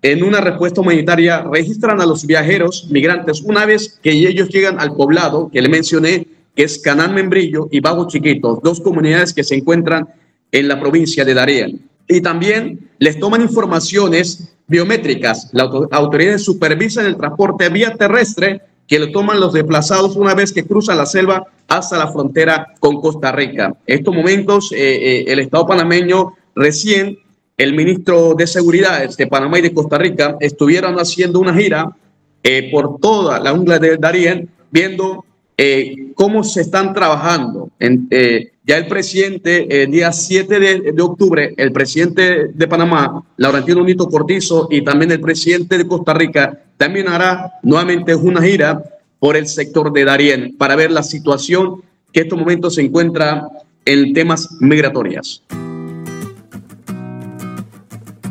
en 0.01 0.23
una 0.23 0.39
respuesta 0.39 0.81
humanitaria, 0.81 1.41
registran 1.41 1.99
a 1.99 2.05
los 2.05 2.25
viajeros 2.25 2.87
migrantes 2.89 3.41
una 3.41 3.65
vez 3.65 3.99
que 4.01 4.11
ellos 4.11 4.49
llegan 4.49 4.79
al 4.79 4.95
poblado 4.95 5.49
que 5.51 5.61
le 5.61 5.67
mencioné 5.67 6.27
que 6.59 6.65
es 6.65 6.77
Canal 6.77 7.13
Membrillo 7.13 7.69
y 7.71 7.79
Bajo 7.79 8.05
Chiquito, 8.05 8.59
dos 8.61 8.81
comunidades 8.81 9.31
que 9.31 9.45
se 9.45 9.55
encuentran 9.55 10.09
en 10.51 10.67
la 10.67 10.77
provincia 10.77 11.23
de 11.23 11.33
Darien. 11.33 11.89
Y 12.05 12.19
también 12.19 12.89
les 12.97 13.17
toman 13.17 13.41
informaciones 13.41 14.51
biométricas. 14.67 15.51
Las 15.53 15.69
autoridades 15.91 16.43
supervisan 16.43 17.05
el 17.05 17.15
transporte 17.15 17.69
vía 17.69 17.95
terrestre 17.95 18.61
que 18.87 18.99
lo 18.99 19.09
toman 19.09 19.39
los 19.39 19.53
desplazados 19.53 20.17
una 20.17 20.33
vez 20.35 20.51
que 20.51 20.65
cruzan 20.65 20.97
la 20.97 21.05
selva 21.05 21.47
hasta 21.69 21.97
la 21.97 22.11
frontera 22.11 22.67
con 22.81 22.99
Costa 22.99 23.31
Rica. 23.31 23.73
En 23.87 23.99
estos 23.99 24.13
momentos, 24.13 24.73
eh, 24.73 24.79
eh, 24.79 25.25
el 25.29 25.39
Estado 25.39 25.65
panameño 25.65 26.33
recién, 26.55 27.19
el 27.55 27.73
ministro 27.73 28.33
de 28.33 28.45
Seguridad 28.45 29.09
de 29.09 29.27
Panamá 29.27 29.59
y 29.59 29.61
de 29.61 29.73
Costa 29.73 29.97
Rica 29.97 30.35
estuvieron 30.41 30.99
haciendo 30.99 31.39
una 31.39 31.53
gira 31.53 31.95
eh, 32.43 32.69
por 32.69 32.99
toda 32.99 33.39
la 33.39 33.53
ungla 33.53 33.79
de 33.79 33.95
Darien, 33.95 34.49
viendo 34.71 35.23
eh, 35.61 36.13
cómo 36.15 36.41
se 36.41 36.61
están 36.61 36.93
trabajando. 36.93 37.69
Eh, 37.81 38.53
ya 38.63 38.77
el 38.77 38.87
presidente, 38.87 39.83
el 39.83 39.91
día 39.91 40.09
7 40.13 40.57
de, 40.57 41.01
octubre, 41.01 41.53
el 41.57 41.73
presidente 41.73 42.47
de 42.53 42.67
Panamá, 42.69 43.25
Laurentino 43.35 43.83
Nito 43.83 44.07
Cortizo, 44.07 44.69
y 44.71 44.85
también 44.85 45.11
el 45.11 45.19
presidente 45.19 45.77
de 45.77 45.85
Costa 45.85 46.13
Rica, 46.13 46.63
también 46.77 47.09
hará 47.09 47.55
nuevamente 47.61 48.15
una 48.15 48.41
gira 48.41 48.81
por 49.19 49.35
el 49.35 49.47
sector 49.47 49.91
de 49.91 50.05
Darién 50.05 50.55
para 50.57 50.77
ver 50.77 50.91
la 50.91 51.03
situación 51.03 51.81
que 52.13 52.21
en 52.21 52.27
estos 52.27 52.39
momentos 52.39 52.75
se 52.75 52.83
encuentra 52.83 53.49
en 53.83 54.13
temas 54.13 54.47
migratorias. 54.61 55.43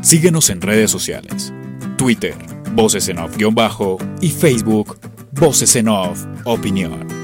Síguenos 0.00 0.48
en 0.48 0.62
redes 0.62 0.90
sociales, 0.90 1.52
Twitter, 1.98 2.34
Voces 2.72 3.06
en 3.10 3.18
Off-Bajo 3.18 3.98
y 4.22 4.30
Facebook, 4.30 4.96
Voces 5.32 5.76
en 5.76 5.88
Off, 5.88 6.24
Opinión. 6.44 7.17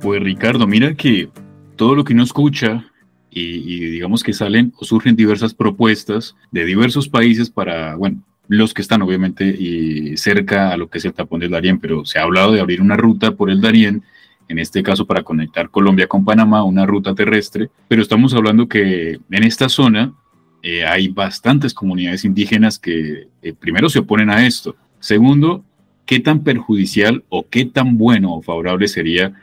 Pues 0.00 0.22
Ricardo, 0.22 0.66
mira 0.66 0.94
que 0.94 1.28
todo 1.76 1.94
lo 1.94 2.04
que 2.04 2.14
uno 2.14 2.22
escucha 2.22 2.86
y, 3.30 3.90
digamos 3.90 4.22
que 4.22 4.32
salen 4.32 4.72
o 4.78 4.84
surgen 4.84 5.14
diversas 5.14 5.52
propuestas 5.52 6.36
de 6.50 6.64
diversos 6.64 7.08
países 7.08 7.50
para, 7.50 7.96
bueno, 7.96 8.22
los 8.48 8.72
que 8.72 8.82
están 8.82 9.02
obviamente 9.02 10.16
cerca 10.16 10.72
a 10.72 10.76
lo 10.78 10.88
que 10.88 10.98
es 10.98 11.04
el 11.04 11.12
tapón 11.12 11.40
del 11.40 11.50
Darién, 11.50 11.78
pero 11.78 12.04
se 12.06 12.18
ha 12.18 12.22
hablado 12.22 12.52
de 12.52 12.60
abrir 12.60 12.80
una 12.80 12.96
ruta 12.96 13.32
por 13.32 13.50
el 13.50 13.60
Darién, 13.60 14.02
en 14.48 14.58
este 14.58 14.82
caso 14.82 15.06
para 15.06 15.22
conectar 15.22 15.70
Colombia 15.70 16.08
con 16.08 16.24
Panamá, 16.24 16.64
una 16.64 16.86
ruta 16.86 17.14
terrestre, 17.14 17.68
pero 17.86 18.02
estamos 18.02 18.34
hablando 18.34 18.68
que 18.68 19.20
en 19.30 19.44
esta 19.44 19.68
zona 19.68 20.14
eh, 20.62 20.84
hay 20.84 21.08
bastantes 21.08 21.74
comunidades 21.74 22.24
indígenas 22.24 22.78
que 22.78 23.28
eh, 23.42 23.52
primero 23.52 23.90
se 23.90 24.00
oponen 24.00 24.30
a 24.30 24.46
esto, 24.46 24.74
segundo, 24.98 25.62
qué 26.06 26.20
tan 26.20 26.42
perjudicial 26.42 27.22
o 27.28 27.46
qué 27.48 27.66
tan 27.66 27.98
bueno 27.98 28.34
o 28.34 28.42
favorable 28.42 28.88
sería 28.88 29.34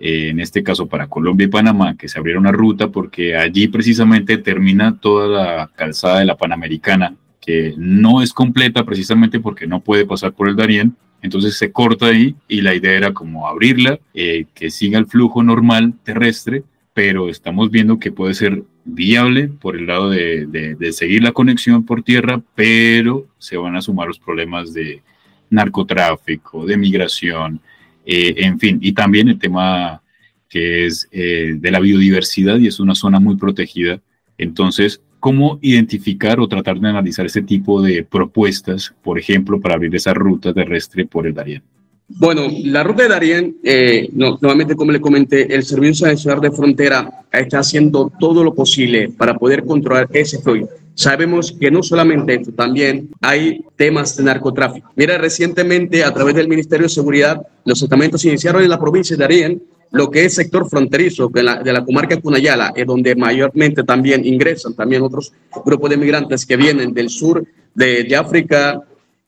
en 0.00 0.40
este 0.40 0.62
caso 0.62 0.86
para 0.86 1.08
Colombia 1.08 1.44
y 1.44 1.50
Panamá, 1.50 1.96
que 1.96 2.08
se 2.08 2.18
abriera 2.18 2.40
una 2.40 2.52
ruta 2.52 2.88
porque 2.88 3.36
allí 3.36 3.68
precisamente 3.68 4.38
termina 4.38 4.98
toda 4.98 5.28
la 5.28 5.70
calzada 5.76 6.20
de 6.20 6.24
la 6.24 6.36
Panamericana, 6.36 7.14
que 7.40 7.74
no 7.76 8.22
es 8.22 8.32
completa 8.32 8.84
precisamente 8.84 9.40
porque 9.40 9.66
no 9.66 9.80
puede 9.80 10.06
pasar 10.06 10.32
por 10.32 10.48
el 10.48 10.56
Darién, 10.56 10.96
entonces 11.22 11.56
se 11.56 11.70
corta 11.70 12.06
ahí 12.06 12.34
y 12.48 12.62
la 12.62 12.74
idea 12.74 12.92
era 12.92 13.12
como 13.12 13.46
abrirla, 13.46 13.98
eh, 14.14 14.46
que 14.54 14.70
siga 14.70 14.98
el 14.98 15.06
flujo 15.06 15.42
normal 15.42 15.92
terrestre, 16.02 16.62
pero 16.94 17.28
estamos 17.28 17.70
viendo 17.70 17.98
que 17.98 18.10
puede 18.10 18.34
ser 18.34 18.62
viable 18.84 19.48
por 19.48 19.76
el 19.76 19.86
lado 19.86 20.10
de, 20.10 20.46
de, 20.46 20.92
seguir 20.92 21.22
la 21.22 21.32
conexión 21.32 21.84
por 21.84 22.02
tierra, 22.02 22.40
pero 22.54 23.26
se 23.38 23.56
van 23.56 23.76
a 23.76 23.82
sumar 23.82 24.08
los 24.08 24.18
problemas 24.18 24.72
de 24.72 25.02
narcotráfico, 25.50 26.64
de 26.64 26.76
migración, 26.76 27.60
eh, 28.04 28.34
en 28.38 28.58
fin, 28.58 28.78
y 28.80 28.92
también 28.92 29.28
el 29.28 29.38
tema 29.38 30.02
que 30.48 30.86
es 30.86 31.08
eh, 31.12 31.54
de 31.56 31.70
la 31.70 31.80
biodiversidad 31.80 32.58
y 32.58 32.66
es 32.66 32.80
una 32.80 32.94
zona 32.94 33.20
muy 33.20 33.36
protegida. 33.36 34.00
Entonces, 34.36 35.00
¿cómo 35.20 35.58
identificar 35.62 36.40
o 36.40 36.48
tratar 36.48 36.80
de 36.80 36.88
analizar 36.88 37.24
ese 37.24 37.42
tipo 37.42 37.80
de 37.80 38.02
propuestas, 38.02 38.92
por 39.02 39.18
ejemplo, 39.18 39.60
para 39.60 39.76
abrir 39.76 39.94
esa 39.94 40.12
ruta 40.12 40.52
terrestre 40.52 41.06
por 41.06 41.26
el 41.26 41.34
Darién? 41.34 41.62
Bueno, 42.08 42.48
la 42.64 42.82
ruta 42.82 43.04
de 43.04 43.08
Darién, 43.08 43.56
eh, 43.62 44.08
nuevamente 44.12 44.74
como 44.74 44.90
le 44.90 45.00
comenté, 45.00 45.54
el 45.54 45.62
Servicio 45.62 46.08
Nacional 46.08 46.40
de 46.40 46.50
Frontera 46.50 47.08
está 47.30 47.60
haciendo 47.60 48.10
todo 48.18 48.42
lo 48.42 48.52
posible 48.52 49.10
para 49.10 49.38
poder 49.38 49.64
controlar 49.64 50.08
ese 50.12 50.40
flujo. 50.40 50.68
Sabemos 50.94 51.52
que 51.58 51.70
no 51.70 51.82
solamente 51.82 52.34
esto, 52.34 52.52
también 52.52 53.10
hay 53.20 53.64
temas 53.76 54.16
de 54.16 54.24
narcotráfico. 54.24 54.90
Mira, 54.96 55.18
recientemente 55.18 56.04
a 56.04 56.12
través 56.12 56.34
del 56.34 56.48
Ministerio 56.48 56.86
de 56.86 56.92
Seguridad, 56.92 57.40
los 57.64 57.82
estamentos 57.82 58.24
iniciaron 58.24 58.62
en 58.62 58.70
la 58.70 58.78
provincia 58.78 59.16
de 59.16 59.22
Darién 59.22 59.62
lo 59.92 60.10
que 60.10 60.24
es 60.24 60.34
sector 60.34 60.68
fronterizo 60.68 61.28
de 61.28 61.42
la, 61.42 61.62
de 61.62 61.72
la 61.72 61.84
comarca 61.84 62.20
Cunayala, 62.20 62.72
es 62.76 62.86
donde 62.86 63.16
mayormente 63.16 63.82
también 63.82 64.24
ingresan 64.24 64.74
también 64.74 65.02
otros 65.02 65.32
grupos 65.64 65.90
de 65.90 65.96
migrantes 65.96 66.46
que 66.46 66.56
vienen 66.56 66.94
del 66.94 67.10
sur 67.10 67.44
de, 67.74 68.04
de 68.04 68.16
África 68.16 68.80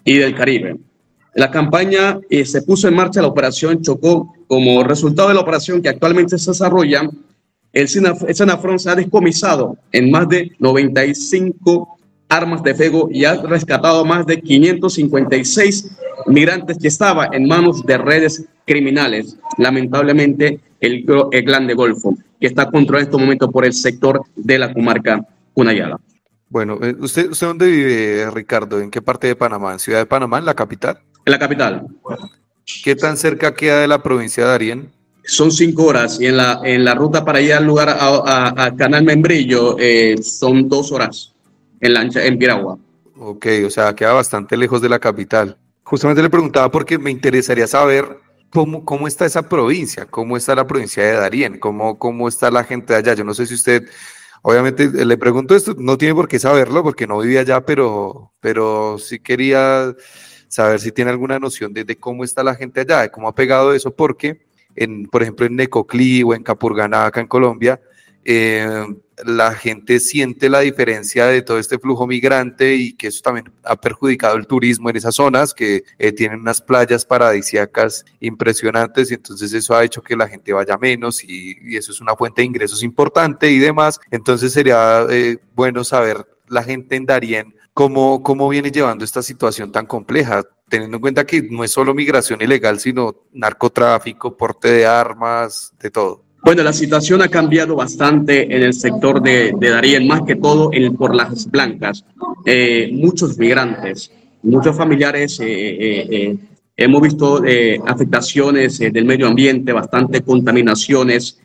y 0.04 0.18
del 0.18 0.34
Caribe. 0.34 0.78
La 1.34 1.50
campaña 1.50 2.20
eh, 2.28 2.44
se 2.44 2.62
puso 2.62 2.88
en 2.88 2.94
marcha 2.94 3.22
la 3.22 3.28
operación 3.28 3.82
Chocó. 3.82 4.34
Como 4.46 4.84
resultado 4.84 5.28
de 5.28 5.34
la 5.34 5.40
operación 5.40 5.80
que 5.80 5.88
actualmente 5.88 6.36
se 6.36 6.50
desarrolla, 6.50 7.08
el 7.72 7.88
Senafron 7.88 8.78
se 8.78 8.90
ha 8.90 8.94
descomisado 8.94 9.76
en 9.92 10.10
más 10.10 10.28
de 10.28 10.52
95 10.58 11.98
armas 12.28 12.62
de 12.62 12.74
fuego 12.74 13.08
y 13.10 13.24
ha 13.24 13.34
rescatado 13.42 14.04
más 14.04 14.26
de 14.26 14.40
556 14.40 15.96
migrantes 16.26 16.78
que 16.78 16.88
estaban 16.88 17.32
en 17.34 17.46
manos 17.46 17.84
de 17.84 17.98
redes 17.98 18.46
criminales. 18.66 19.36
Lamentablemente, 19.58 20.60
el, 20.80 21.04
el 21.30 21.44
clan 21.44 21.66
de 21.66 21.74
Golfo, 21.74 22.16
que 22.40 22.46
está 22.46 22.70
controlado 22.70 23.00
en 23.00 23.08
este 23.08 23.18
momento 23.18 23.50
por 23.50 23.64
el 23.64 23.72
sector 23.72 24.22
de 24.34 24.58
la 24.58 24.72
comarca 24.72 25.26
Cunayala. 25.52 25.98
Bueno, 26.48 26.78
eh, 26.82 26.94
¿usted, 26.98 27.30
¿usted 27.30 27.46
dónde 27.46 27.70
vive, 27.70 28.30
Ricardo? 28.30 28.80
¿En 28.80 28.90
qué 28.90 29.00
parte 29.00 29.26
de 29.26 29.36
Panamá? 29.36 29.72
¿En 29.72 29.78
Ciudad 29.78 30.00
de 30.00 30.06
Panamá, 30.06 30.38
en 30.38 30.44
la 30.44 30.54
capital? 30.54 30.98
En 31.24 31.32
la 31.32 31.38
capital. 31.38 31.86
¿Qué 32.84 32.94
tan 32.94 33.16
cerca 33.16 33.54
queda 33.54 33.80
de 33.80 33.88
la 33.88 34.02
provincia 34.02 34.44
de 34.44 34.50
Darien? 34.50 34.92
Son 35.24 35.50
cinco 35.50 35.84
horas 35.84 36.20
y 36.20 36.26
en 36.26 36.36
la, 36.36 36.60
en 36.64 36.84
la 36.84 36.94
ruta 36.94 37.24
para 37.24 37.40
ir 37.40 37.52
al 37.54 37.64
lugar, 37.64 37.88
a, 37.90 38.74
Canal 38.76 39.04
Membrillo, 39.04 39.76
eh, 39.78 40.16
son 40.22 40.68
dos 40.68 40.92
horas 40.92 41.32
en 41.80 41.94
lancha, 41.94 42.24
en 42.24 42.38
Piragua. 42.38 42.78
Ok, 43.16 43.46
o 43.66 43.70
sea, 43.70 43.94
queda 43.94 44.12
bastante 44.12 44.56
lejos 44.56 44.80
de 44.80 44.88
la 44.88 44.98
capital. 44.98 45.56
Justamente 45.84 46.22
le 46.22 46.30
preguntaba 46.30 46.70
porque 46.70 46.98
me 46.98 47.10
interesaría 47.10 47.66
saber 47.66 48.18
cómo, 48.50 48.84
cómo 48.84 49.06
está 49.06 49.26
esa 49.26 49.48
provincia, 49.48 50.06
cómo 50.06 50.36
está 50.36 50.54
la 50.54 50.66
provincia 50.66 51.04
de 51.04 51.12
Darien, 51.12 51.58
cómo, 51.58 51.98
cómo 51.98 52.28
está 52.28 52.50
la 52.50 52.64
gente 52.64 52.94
allá. 52.94 53.14
Yo 53.14 53.24
no 53.24 53.34
sé 53.34 53.46
si 53.46 53.54
usted, 53.54 53.88
obviamente 54.42 54.88
le 54.88 55.16
pregunto 55.18 55.54
esto, 55.54 55.74
no 55.78 55.98
tiene 55.98 56.14
por 56.14 56.28
qué 56.28 56.38
saberlo 56.38 56.82
porque 56.82 57.06
no 57.06 57.18
vivía 57.18 57.40
allá, 57.40 57.64
pero, 57.64 58.32
pero 58.40 58.98
sí 58.98 59.20
quería 59.20 59.94
saber 60.48 60.80
si 60.80 60.92
tiene 60.92 61.10
alguna 61.10 61.38
noción 61.38 61.72
de, 61.72 61.84
de 61.84 61.96
cómo 61.96 62.24
está 62.24 62.42
la 62.42 62.54
gente 62.54 62.80
allá, 62.80 63.02
de 63.02 63.10
cómo 63.10 63.28
ha 63.28 63.34
pegado 63.34 63.72
eso, 63.72 63.94
porque 63.94 64.51
por 65.10 65.22
ejemplo, 65.22 65.46
en 65.46 65.56
Necoclí 65.56 66.22
o 66.22 66.34
en 66.34 66.42
Capurganá, 66.42 67.06
acá 67.06 67.20
en 67.20 67.26
Colombia, 67.26 67.80
eh, 68.24 68.86
la 69.24 69.52
gente 69.54 70.00
siente 70.00 70.48
la 70.48 70.60
diferencia 70.60 71.26
de 71.26 71.42
todo 71.42 71.58
este 71.58 71.78
flujo 71.78 72.06
migrante 72.06 72.74
y 72.74 72.92
que 72.94 73.08
eso 73.08 73.20
también 73.22 73.52
ha 73.64 73.76
perjudicado 73.76 74.36
el 74.36 74.46
turismo 74.46 74.90
en 74.90 74.96
esas 74.96 75.14
zonas 75.14 75.54
que 75.54 75.84
eh, 75.98 76.12
tienen 76.12 76.40
unas 76.40 76.60
playas 76.60 77.04
paradisíacas 77.04 78.04
impresionantes 78.20 79.10
y 79.10 79.14
entonces 79.14 79.52
eso 79.52 79.74
ha 79.74 79.84
hecho 79.84 80.02
que 80.02 80.16
la 80.16 80.28
gente 80.28 80.52
vaya 80.52 80.76
menos 80.78 81.22
y, 81.24 81.76
eso 81.76 81.92
es 81.92 82.00
una 82.00 82.16
fuente 82.16 82.42
de 82.42 82.46
ingresos 82.46 82.82
importante 82.82 83.50
y 83.50 83.58
demás. 83.58 84.00
Entonces 84.10 84.52
sería 84.52 85.06
eh, 85.10 85.38
bueno 85.54 85.84
saber 85.84 86.26
la 86.48 86.62
gente 86.62 86.96
en 86.96 87.06
Darien 87.06 87.54
cómo, 87.74 88.22
cómo 88.22 88.48
viene 88.48 88.70
llevando 88.70 89.04
esta 89.04 89.22
situación 89.22 89.72
tan 89.72 89.86
compleja 89.86 90.42
teniendo 90.72 90.96
en 90.96 91.00
cuenta 91.02 91.26
que 91.26 91.42
no 91.42 91.62
es 91.64 91.70
solo 91.70 91.92
migración 91.92 92.40
ilegal, 92.40 92.80
sino 92.80 93.14
narcotráfico, 93.34 94.34
porte 94.34 94.72
de 94.72 94.86
armas, 94.86 95.74
de 95.78 95.90
todo. 95.90 96.22
Bueno, 96.42 96.62
la 96.62 96.72
situación 96.72 97.20
ha 97.20 97.28
cambiado 97.28 97.76
bastante 97.76 98.44
en 98.44 98.62
el 98.62 98.72
sector 98.72 99.20
de, 99.22 99.52
de 99.60 100.00
más 100.00 100.22
que 100.22 100.34
todo 100.36 100.70
en, 100.72 100.96
por 100.96 101.14
las 101.14 101.50
blancas. 101.50 102.06
Eh, 102.46 102.88
muchos 102.90 103.36
migrantes, 103.36 104.10
muchos 104.42 104.74
familiares 104.74 105.38
eh, 105.40 106.06
eh, 106.10 106.36
Hemos 106.74 107.02
visto 107.02 107.42
afectaciones 107.86 108.78
del 108.78 109.04
medio 109.04 109.28
ambiente, 109.28 109.72
bastante 109.72 110.22
contaminaciones. 110.22 111.38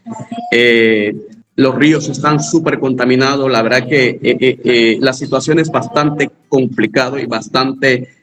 Los 1.58 1.76
ríos 1.76 2.08
están 2.08 2.42
súper 2.42 2.80
contaminados. 2.80 3.52
La 3.52 3.62
verdad 3.62 3.86
que 3.90 4.98
la 5.02 5.12
situación 5.12 5.60
es 5.60 5.70
bastante 5.70 6.32
complicada 6.48 7.22
y 7.22 7.26
bastante 7.26 8.17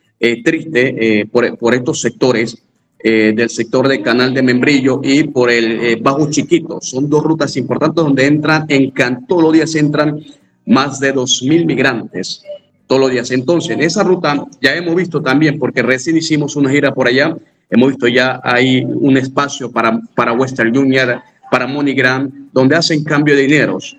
triste 0.45 1.29
por, 1.31 1.57
por, 1.59 1.75
estos 1.75 2.01
sectores. 2.01 2.59
del 3.03 3.51
sector 3.51 3.87
del 3.87 4.01
canal 4.01 4.33
de 4.33 4.43
Membrillo 4.43 5.01
y 5.03 5.25
por 5.25 5.51
el 5.51 6.01
Bajo 6.01 6.31
Chiquito. 6.31 6.79
Son 6.81 7.09
dos 7.11 7.23
rutas 7.23 7.55
importantes 7.57 8.03
donde 8.03 8.25
entran, 8.25 8.65
en 8.69 8.93
todos 9.27 9.43
los 9.43 9.53
días 9.53 9.75
entran 9.75 10.25
más 10.67 11.01
de 11.01 11.15
2.000 11.15 11.67
migrantes 11.67 12.43
todos 12.87 13.01
los 13.01 13.11
días. 13.11 13.31
Entonces, 13.31 13.71
en 13.71 13.83
esa 13.83 14.03
ruta 14.03 14.47
ya 14.61 14.75
hemos 14.75 14.95
visto 14.95 15.23
también, 15.23 15.59
porque 15.59 15.83
recién 15.83 16.17
hicimos 16.17 16.57
una 16.57 16.71
gira 16.71 16.95
por 16.95 17.09
allá, 17.09 17.37
hemos 17.71 17.91
visto 17.91 18.09
ya 18.09 18.41
hay 18.43 18.85
un 18.85 19.17
espacio 19.17 19.71
para, 19.71 20.01
para 20.15 20.33
Western 20.33 20.77
Union, 20.77 21.21
para 21.51 21.67
MoneyGram, 21.67 22.51
donde 22.53 22.77
hacen 22.77 23.05
cambio 23.05 23.35
de 23.37 23.43
dineros. 23.43 23.97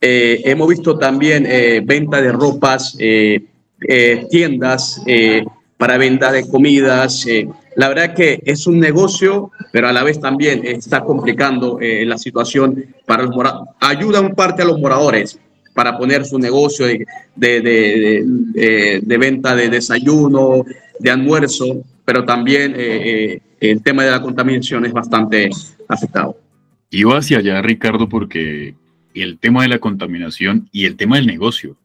Eh, 0.00 0.42
hemos 0.44 0.68
visto 0.68 0.96
también 0.96 1.44
eh, 1.46 1.82
venta 1.84 2.22
de 2.22 2.32
ropas, 2.32 2.96
eh, 3.86 4.26
tiendas 4.30 5.02
para 5.76 5.98
venta 5.98 6.32
de 6.32 6.48
comidas. 6.48 7.26
la 7.76 7.88
verdad 7.88 8.14
que 8.14 8.42
es 8.44 8.66
un 8.66 8.80
negocio, 8.80 9.52
pero 9.72 9.88
a 9.88 9.92
la 9.92 10.02
vez 10.02 10.20
también 10.20 10.66
está 10.66 11.04
complicando 11.04 11.78
la 11.80 12.18
situación 12.18 12.84
para 13.06 13.22
los 13.22 13.34
moradores. 13.34 13.68
Ayuda 13.80 14.20
un 14.20 14.34
parte 14.34 14.62
a 14.62 14.64
los 14.64 14.80
moradores, 14.80 15.38
para 15.78 15.96
poner 15.96 16.24
su 16.24 16.40
negocio 16.40 16.86
de, 16.86 17.06
de, 17.36 19.00
de, 19.00 19.18
venta 19.18 19.54
de 19.54 19.68
desayuno, 19.68 20.64
de 20.98 21.08
almuerzo, 21.08 21.84
pero 22.04 22.24
también 22.24 22.74
eh, 22.76 23.34
eh, 23.34 23.40
el 23.60 23.82
tema 23.82 24.02
de 24.02 24.10
la 24.10 24.20
contaminación 24.20 24.86
es 24.86 24.92
bastante 24.92 25.50
afectado. 25.86 26.36
Iba 26.90 27.18
hacia 27.18 27.38
allá, 27.38 27.62
Ricardo, 27.62 28.08
porque 28.08 28.74
el 29.14 29.38
tema 29.38 29.62
de 29.62 29.68
la 29.68 29.78
contaminación 29.78 30.68
y 30.72 30.86
el 30.86 30.96
tema 30.96 31.14
del 31.14 31.28
negocio, 31.28 31.76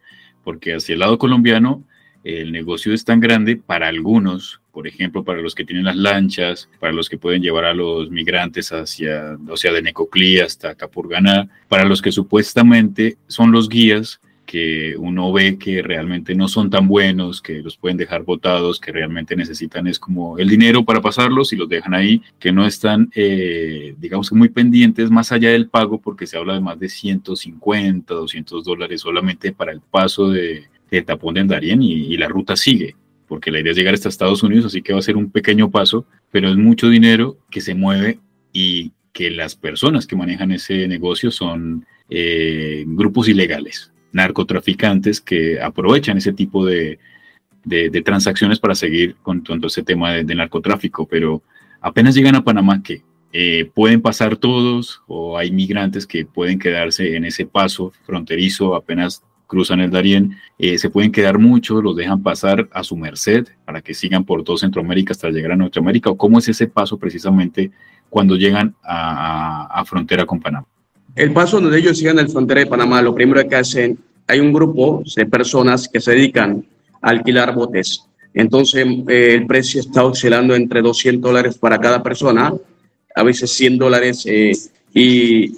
porque 0.43 0.73
hacia 0.73 0.93
el 0.93 0.99
lado 0.99 1.17
colombiano 1.17 1.83
el 2.23 2.51
negocio 2.51 2.93
es 2.93 3.03
tan 3.03 3.19
grande 3.19 3.57
para 3.57 3.87
algunos, 3.87 4.61
por 4.71 4.87
ejemplo, 4.87 5.23
para 5.23 5.41
los 5.41 5.55
que 5.55 5.65
tienen 5.65 5.85
las 5.85 5.97
lanchas, 5.97 6.69
para 6.79 6.93
los 6.93 7.09
que 7.09 7.17
pueden 7.17 7.41
llevar 7.41 7.65
a 7.65 7.73
los 7.73 8.09
migrantes 8.09 8.71
hacia, 8.71 9.37
o 9.49 9.57
sea, 9.57 9.73
de 9.73 9.81
Necoclí 9.81 10.39
hasta 10.39 10.75
Capurganá, 10.75 11.49
para 11.67 11.83
los 11.83 12.01
que 12.01 12.11
supuestamente 12.11 13.17
son 13.27 13.51
los 13.51 13.67
guías 13.67 14.21
que 14.53 14.95
uno 14.99 15.33
ve 15.33 15.57
que 15.57 15.81
realmente 15.81 16.35
no 16.35 16.47
son 16.47 16.69
tan 16.69 16.87
buenos, 16.87 17.41
que 17.41 17.63
los 17.63 17.75
pueden 17.75 17.97
dejar 17.97 18.21
botados, 18.21 18.79
que 18.79 18.91
realmente 18.91 19.35
necesitan 19.35 19.87
es 19.87 19.97
como 19.97 20.37
el 20.37 20.47
dinero 20.47 20.85
para 20.85 21.01
pasarlos 21.01 21.53
y 21.53 21.55
los 21.55 21.67
dejan 21.67 21.95
ahí, 21.95 22.21
que 22.37 22.51
no 22.51 22.63
están, 22.67 23.09
eh, 23.15 23.95
digamos 23.97 24.29
que 24.29 24.35
muy 24.35 24.49
pendientes 24.49 25.09
más 25.09 25.31
allá 25.31 25.49
del 25.49 25.69
pago, 25.69 25.99
porque 25.99 26.27
se 26.27 26.37
habla 26.37 26.53
de 26.53 26.61
más 26.61 26.77
de 26.77 26.87
150, 26.87 28.13
200 28.13 28.63
dólares 28.63 29.01
solamente 29.01 29.53
para 29.53 29.71
el 29.71 29.81
paso 29.81 30.29
de, 30.29 30.67
tapón 31.03 31.33
de 31.33 31.45
Darien 31.45 31.81
y, 31.81 32.15
la 32.17 32.27
ruta 32.27 32.55
sigue, 32.55 32.95
porque 33.27 33.49
la 33.49 33.59
idea 33.59 33.71
es 33.71 33.77
llegar 33.79 33.95
hasta 33.95 34.07
Estados 34.07 34.43
Unidos, 34.43 34.67
así 34.67 34.83
que 34.83 34.93
va 34.93 34.99
a 34.99 35.01
ser 35.01 35.17
un 35.17 35.31
pequeño 35.31 35.71
paso, 35.71 36.05
pero 36.29 36.47
es 36.47 36.57
mucho 36.57 36.89
dinero 36.89 37.39
que 37.49 37.59
se 37.59 37.73
mueve 37.73 38.19
y 38.51 38.91
que 39.13 39.31
las 39.31 39.55
personas 39.55 40.05
que 40.05 40.15
manejan 40.15 40.51
ese 40.51 40.87
negocio 40.87 41.31
son 41.31 41.87
eh, 42.07 42.83
grupos 42.85 43.27
ilegales, 43.27 43.92
narcotraficantes 44.13 45.19
que 45.19 45.61
aprovechan 45.61 46.17
ese 46.17 46.31
tipo 46.31 46.65
de, 46.65 46.99
transacciones 48.05 48.59
para 48.59 48.75
seguir 48.75 49.15
con 49.21 49.43
todo 49.43 49.67
ese 49.67 49.83
tema 49.83 50.13
de, 50.13 50.35
narcotráfico, 50.35 51.05
pero 51.05 51.41
apenas 51.81 52.15
llegan 52.15 52.35
a 52.35 52.43
Panamá, 52.43 52.81
que 52.81 53.01
eh, 53.33 53.69
pueden 53.73 54.01
pasar 54.01 54.37
todos 54.37 55.01
o 55.07 55.37
hay 55.37 55.51
migrantes 55.51 56.05
que 56.05 56.25
pueden 56.25 56.59
quedarse 56.59 57.15
en 57.15 57.25
ese 57.25 57.47
paso 57.47 57.91
fronterizo 58.05 58.75
apenas 58.75 59.23
cruzan 59.53 59.81
el 59.81 59.91
Darién, 59.91 60.37
eh, 60.57 60.79
se 60.79 60.89
pueden 60.89 61.11
quedar 61.11 61.37
muchos, 61.37 61.83
los 61.83 61.95
dejan 61.95 62.23
pasar 62.23 62.67
a 62.71 62.83
su 62.83 62.97
merced 62.97 63.47
para 63.65 63.81
que 63.81 63.93
sigan 63.93 64.23
por 64.23 64.43
todo 64.43 64.57
Centroamérica 64.57 65.11
hasta 65.11 65.29
llegar 65.29 65.51
a 65.51 65.55
Norteamérica, 65.55 66.09
o 66.09 66.17
cómo 66.17 66.39
es 66.39 66.49
ese 66.49 66.67
paso 66.67 66.97
precisamente 66.97 67.71
cuando 68.09 68.35
llegan 68.35 68.75
a, 68.83 69.83
frontera 69.85 70.25
con 70.25 70.39
Panamá. 70.39 70.67
El 71.15 71.31
paso 71.31 71.61
donde 71.61 71.77
ellos 71.77 71.99
llegan 71.99 72.17
a 72.19 72.23
la 72.23 72.27
frontera 72.27 72.61
de 72.61 72.65
Panamá, 72.65 73.01
lo 73.01 73.13
primero 73.13 73.47
que 73.47 73.55
hacen, 73.55 73.99
hay 74.27 74.39
un 74.39 74.51
grupo 74.51 75.03
de 75.15 75.25
personas 75.27 75.87
que 75.87 75.99
se 75.99 76.11
dedican 76.11 76.65
a 77.01 77.09
alquilar 77.09 77.53
botes. 77.53 78.05
Entonces, 78.33 78.85
eh, 79.07 79.35
el 79.35 79.45
precio 79.45 79.81
está 79.81 80.03
oscilando 80.03 80.55
entre 80.55 80.81
200 80.81 81.21
dólares 81.21 81.57
para 81.59 81.79
cada 81.79 82.01
persona, 82.01 82.51
a 83.15 83.23
veces 83.23 83.51
100 83.51 83.77
dólares, 83.77 84.23
eh, 84.25 84.53
y 84.91 85.51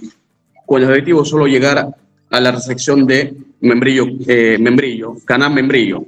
con 0.65 0.81
el 0.81 0.89
objetivo 0.89 1.23
solo 1.23 1.47
llegar 1.47 1.87
a 2.29 2.39
la 2.41 2.51
recepción 2.51 3.05
de 3.05 3.33
Membrillo, 3.61 4.07
eh, 4.27 4.57
Membrillo, 4.59 5.15
Canal 5.23 5.53
Membrillo. 5.53 6.05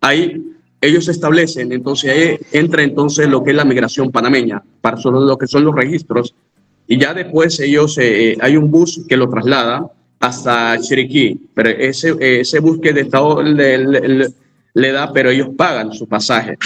Ahí 0.00 0.42
ellos 0.80 1.08
establecen, 1.08 1.70
entonces 1.70 2.10
ahí 2.10 2.38
entra 2.52 2.82
entonces 2.82 3.28
lo 3.28 3.44
que 3.44 3.50
es 3.50 3.56
la 3.56 3.64
migración 3.64 4.10
panameña, 4.10 4.62
para 4.80 4.96
solo 4.96 5.20
lo 5.20 5.38
que 5.38 5.46
son 5.46 5.64
los 5.64 5.74
registros, 5.74 6.34
y 6.94 6.98
ya 6.98 7.12
después 7.12 7.58
ellos, 7.58 7.98
eh, 7.98 8.30
eh, 8.30 8.38
hay 8.40 8.56
un 8.56 8.70
bus 8.70 9.02
que 9.08 9.16
lo 9.16 9.28
traslada 9.28 9.90
hasta 10.20 10.78
Chiriquí, 10.78 11.48
pero 11.52 11.70
ese, 11.70 12.14
ese 12.20 12.60
bus 12.60 12.78
que 12.80 12.92
de 12.92 13.00
Estado 13.00 13.42
le, 13.42 14.30
le, 14.74 14.92
da, 14.92 15.12
pero 15.12 15.30
ellos 15.30 15.48
pagan 15.56 15.92
su 15.92 16.06
pasaje. 16.06 16.56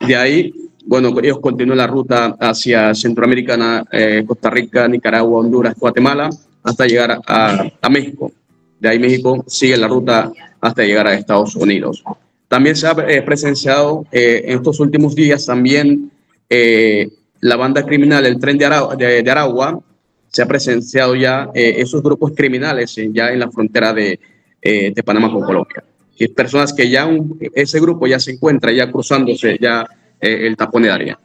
De 0.00 0.16
ahí, 0.16 0.54
bueno, 0.86 1.14
ellos 1.22 1.38
continúan 1.40 1.76
la 1.76 1.86
ruta 1.86 2.34
hacia 2.40 2.94
Centroamericana, 2.94 3.84
Costa 4.26 4.48
Rica, 4.48 4.88
Nicaragua, 4.88 5.40
Honduras, 5.40 5.74
Guatemala, 5.78 6.30
hasta 6.62 6.86
llegar 6.86 7.20
a, 7.26 7.88
México. 7.90 8.32
De 8.80 8.88
ahí 8.88 8.98
México 8.98 9.44
sigue 9.46 9.76
la 9.76 9.86
ruta 9.86 10.32
hasta 10.60 10.82
llegar 10.82 11.06
a 11.06 11.14
Estados 11.14 11.54
Unidos. 11.56 12.02
También 12.48 12.74
se 12.74 12.86
ha 12.86 12.96
eh, 13.06 13.20
presenciado 13.20 14.06
eh, 14.10 14.44
en 14.46 14.56
estos 14.56 14.80
últimos 14.80 15.14
días 15.14 15.44
también 15.44 16.10
eh, 16.48 17.10
la 17.40 17.56
banda 17.56 17.84
criminal, 17.84 18.26
el 18.26 18.38
tren 18.38 18.58
de, 18.58 18.66
Aragua, 18.66 19.80
se 20.28 20.42
ha 20.42 20.46
presenciado 20.46 21.14
ya 21.14 21.50
esos 21.54 22.02
grupos 22.02 22.32
criminales 22.34 22.94
ya 23.12 23.30
en 23.30 23.40
la 23.40 23.50
frontera 23.50 23.92
de, 23.92 24.18
de 24.62 25.02
Panamá 25.04 25.32
con 25.32 25.42
Colombia. 25.42 25.82
Y 26.16 26.28
personas 26.28 26.72
que 26.72 26.90
ya 26.90 27.08
ese 27.54 27.80
grupo 27.80 28.06
ya 28.06 28.18
se 28.18 28.32
encuentra 28.32 28.72
ya 28.72 28.90
cruzándose 28.90 29.56
ya 29.60 29.86
el 30.20 30.56
tapón 30.56 30.82
de 30.82 30.90
área. 30.90 31.18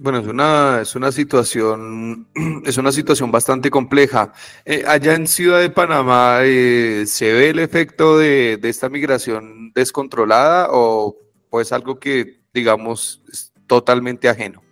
Bueno, 0.00 0.20
es 0.20 0.28
una, 0.28 0.78
es 0.82 0.94
una 0.94 1.10
situación, 1.10 2.28
es 2.64 2.78
una 2.78 2.92
situación 2.92 3.32
bastante 3.32 3.68
compleja. 3.68 4.32
Eh, 4.64 4.84
allá 4.86 5.14
en 5.14 5.26
Ciudad 5.26 5.58
de 5.58 5.70
Panamá, 5.70 6.38
eh, 6.42 7.02
¿se 7.06 7.32
ve 7.32 7.50
el 7.50 7.58
efecto 7.58 8.16
de, 8.16 8.60
esta 8.62 8.88
migración 8.88 9.72
descontrolada 9.74 10.68
o 10.70 11.16
pues 11.50 11.72
algo 11.72 11.98
que, 11.98 12.42
digamos, 12.54 13.24
es 13.28 13.52
totalmente 13.66 14.28
ajeno? 14.28 14.62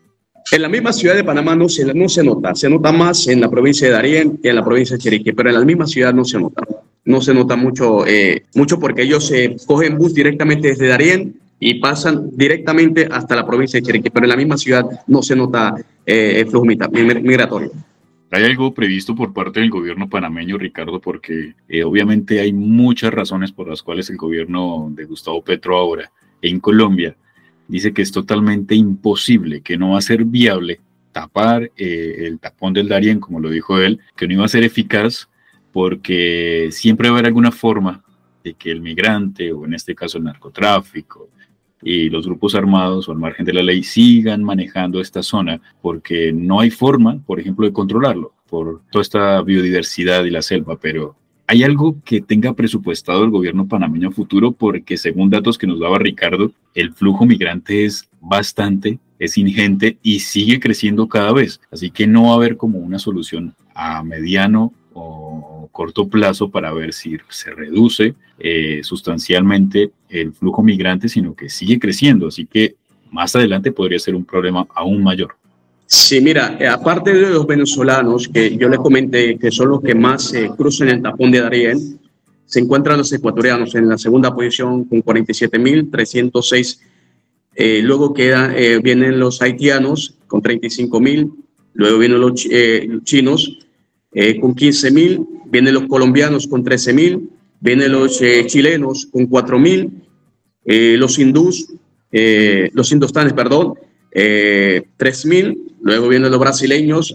En 0.52 0.62
la 0.62 0.68
misma 0.68 0.92
ciudad 0.92 1.16
de 1.16 1.24
Panamá 1.24 1.56
no 1.56 1.68
se, 1.68 1.92
no 1.92 2.08
se 2.08 2.22
nota, 2.22 2.54
se 2.54 2.70
nota 2.70 2.92
más 2.92 3.26
en 3.26 3.40
la 3.40 3.50
provincia 3.50 3.88
de 3.88 3.94
Darién 3.94 4.38
que 4.38 4.50
en 4.50 4.56
la 4.56 4.64
provincia 4.64 4.96
de 4.96 5.02
Chiriquí, 5.02 5.32
pero 5.32 5.48
en 5.48 5.56
la 5.56 5.64
misma 5.64 5.86
ciudad 5.86 6.14
no 6.14 6.24
se 6.24 6.38
nota. 6.38 6.62
No 7.04 7.20
se 7.20 7.34
nota 7.34 7.56
mucho, 7.56 8.06
eh, 8.06 8.44
mucho 8.54 8.78
porque 8.78 9.02
ellos 9.02 9.26
se 9.26 9.56
cogen 9.66 9.98
bus 9.98 10.14
directamente 10.14 10.68
desde 10.68 10.86
Darién 10.86 11.34
y 11.58 11.74
pasan 11.80 12.30
directamente 12.32 13.08
hasta 13.10 13.34
la 13.34 13.46
provincia 13.46 13.80
de 13.80 13.86
Chiriquí, 13.86 14.10
pero 14.10 14.24
en 14.24 14.30
la 14.30 14.36
misma 14.36 14.56
ciudad 14.56 14.84
no 15.08 15.20
se 15.20 15.34
nota 15.34 15.74
eh, 16.04 16.40
el 16.40 16.46
flujo 16.46 16.64
migratorio. 16.64 17.72
¿Hay 18.30 18.44
algo 18.44 18.72
previsto 18.72 19.14
por 19.16 19.32
parte 19.32 19.60
del 19.60 19.70
gobierno 19.70 20.08
panameño, 20.08 20.58
Ricardo? 20.58 21.00
Porque 21.00 21.54
eh, 21.68 21.82
obviamente 21.82 22.40
hay 22.40 22.52
muchas 22.52 23.12
razones 23.12 23.50
por 23.50 23.68
las 23.68 23.82
cuales 23.82 24.10
el 24.10 24.16
gobierno 24.16 24.90
de 24.92 25.06
Gustavo 25.06 25.42
Petro 25.42 25.76
ahora 25.76 26.10
en 26.42 26.60
Colombia 26.60 27.16
dice 27.68 27.92
que 27.92 28.02
es 28.02 28.12
totalmente 28.12 28.74
imposible, 28.74 29.60
que 29.60 29.76
no 29.76 29.90
va 29.90 29.98
a 29.98 30.02
ser 30.02 30.24
viable 30.24 30.80
tapar 31.12 31.70
eh, 31.76 32.26
el 32.26 32.38
tapón 32.38 32.72
del 32.72 32.88
Darién, 32.88 33.20
como 33.20 33.40
lo 33.40 33.50
dijo 33.50 33.78
él, 33.78 34.00
que 34.16 34.26
no 34.26 34.34
iba 34.34 34.44
a 34.44 34.48
ser 34.48 34.64
eficaz 34.64 35.28
porque 35.72 36.68
siempre 36.72 37.08
va 37.08 37.16
a 37.16 37.18
haber 37.18 37.26
alguna 37.26 37.52
forma 37.52 38.04
de 38.44 38.54
que 38.54 38.70
el 38.70 38.80
migrante, 38.80 39.52
o 39.52 39.64
en 39.64 39.74
este 39.74 39.94
caso 39.94 40.18
el 40.18 40.24
narcotráfico, 40.24 41.30
y 41.82 42.08
los 42.08 42.26
grupos 42.26 42.54
armados 42.54 43.08
o 43.08 43.12
al 43.12 43.18
margen 43.18 43.44
de 43.44 43.52
la 43.52 43.62
ley 43.62 43.82
sigan 43.82 44.42
manejando 44.42 45.00
esta 45.00 45.22
zona 45.22 45.60
porque 45.80 46.32
no 46.32 46.60
hay 46.60 46.70
forma, 46.70 47.18
por 47.24 47.38
ejemplo, 47.38 47.66
de 47.66 47.72
controlarlo 47.72 48.34
por 48.48 48.82
toda 48.90 49.02
esta 49.02 49.42
biodiversidad 49.42 50.24
y 50.24 50.30
la 50.30 50.42
selva, 50.42 50.78
pero 50.78 51.16
¿hay 51.46 51.62
algo 51.62 51.96
que 52.04 52.20
tenga 52.20 52.54
presupuestado 52.54 53.24
el 53.24 53.30
gobierno 53.30 53.66
panameño 53.66 54.10
futuro? 54.10 54.52
Porque 54.52 54.96
según 54.96 55.30
datos 55.30 55.58
que 55.58 55.66
nos 55.66 55.80
daba 55.80 55.98
Ricardo, 55.98 56.52
el 56.74 56.92
flujo 56.92 57.24
migrante 57.24 57.84
es 57.84 58.08
bastante, 58.20 58.98
es 59.18 59.38
ingente 59.38 59.98
y 60.02 60.20
sigue 60.20 60.60
creciendo 60.60 61.08
cada 61.08 61.32
vez. 61.32 61.60
Así 61.70 61.90
que 61.90 62.06
no 62.06 62.24
va 62.24 62.32
a 62.32 62.34
haber 62.36 62.56
como 62.56 62.78
una 62.78 62.98
solución 62.98 63.54
a 63.74 64.02
mediano 64.02 64.72
o 64.92 65.68
corto 65.72 66.08
plazo 66.08 66.50
para 66.50 66.72
ver 66.72 66.92
si 66.92 67.18
se 67.28 67.50
reduce 67.50 68.14
eh, 68.38 68.80
sustancialmente 68.82 69.90
el 70.08 70.32
flujo 70.32 70.62
migrante, 70.62 71.08
sino 71.08 71.34
que 71.34 71.50
sigue 71.50 71.78
creciendo. 71.78 72.28
Así 72.28 72.46
que 72.46 72.74
más 73.10 73.36
adelante 73.36 73.72
podría 73.72 73.98
ser 73.98 74.14
un 74.14 74.24
problema 74.24 74.66
aún 74.74 75.02
mayor. 75.02 75.36
Sí, 75.88 76.20
mira, 76.20 76.56
eh, 76.58 76.66
aparte 76.66 77.12
de 77.12 77.30
los 77.30 77.46
venezolanos, 77.46 78.28
que 78.28 78.56
yo 78.56 78.68
les 78.68 78.80
comenté 78.80 79.38
que 79.38 79.52
son 79.52 79.68
los 79.68 79.80
que 79.80 79.94
más 79.94 80.24
se 80.30 80.48
cruzan 80.48 80.88
el 80.88 81.00
tapón 81.00 81.30
de 81.30 81.40
Darién, 81.40 82.00
se 82.44 82.58
encuentran 82.58 82.98
los 82.98 83.12
ecuatorianos 83.12 83.74
en 83.76 83.88
la 83.88 83.96
segunda 83.96 84.34
posición 84.34 84.84
con 84.84 85.02
47.306. 85.02 86.80
Eh, 87.54 87.80
luego 87.82 88.12
queda, 88.12 88.52
eh, 88.56 88.80
vienen 88.80 89.20
los 89.20 89.40
haitianos 89.42 90.18
con 90.26 90.42
35.000. 90.42 91.32
Luego 91.74 91.98
vienen 91.98 92.20
los 92.20 92.34
chinos 93.04 93.58
con 94.40 94.54
15.000. 94.54 95.26
Vienen 95.46 95.74
los 95.74 95.86
colombianos 95.86 96.46
con 96.46 96.64
13.000. 96.64 97.28
Vienen 97.60 97.92
los 97.92 98.20
chilenos 98.46 99.06
con 99.06 99.28
4.000. 99.28 100.98
los 100.98 101.18
hindús, 101.18 101.68
los 102.10 102.92
indostanes, 102.92 103.32
perdón, 103.34 103.74
3.000 104.12 105.75
Luego 105.86 106.08
vienen 106.08 106.32
los 106.32 106.40
brasileños 106.40 107.14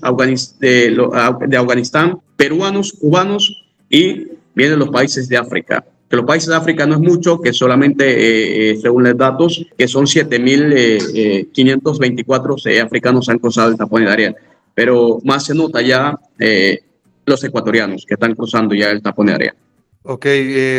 de, 0.59 1.57
Afganistán, 1.57 2.21
peruanos, 2.37 2.93
cubanos 2.93 3.65
y 3.89 4.27
vienen 4.55 4.79
los 4.79 4.87
países 4.87 5.27
de 5.27 5.35
África 5.35 5.83
que 6.09 6.15
los 6.15 6.25
países 6.25 6.47
de 6.49 6.55
África 6.55 6.85
no 6.85 6.93
es 6.95 7.01
mucho, 7.01 7.41
que 7.41 7.51
solamente, 7.53 8.05
eh, 8.05 8.71
eh, 8.71 8.77
según 8.81 9.03
los 9.03 9.17
datos, 9.17 9.65
que 9.77 9.87
son 9.87 10.05
7.524 10.05 12.65
eh, 12.65 12.81
africanos 12.81 13.29
han 13.29 13.39
cruzado 13.39 13.71
el 13.71 13.77
tapón 13.77 14.03
de 14.03 14.09
Darién. 14.09 14.35
Pero 14.73 15.19
más 15.23 15.45
se 15.45 15.55
nota 15.55 15.81
ya 15.81 16.19
los 17.25 17.43
ecuatorianos 17.45 18.05
que 18.05 18.15
están 18.15 18.35
cruzando 18.35 18.75
ya 18.75 18.89
el 18.89 19.01
tapón 19.01 19.27
de 19.27 19.31
Darién. 19.31 19.53
Ok, 20.03 20.25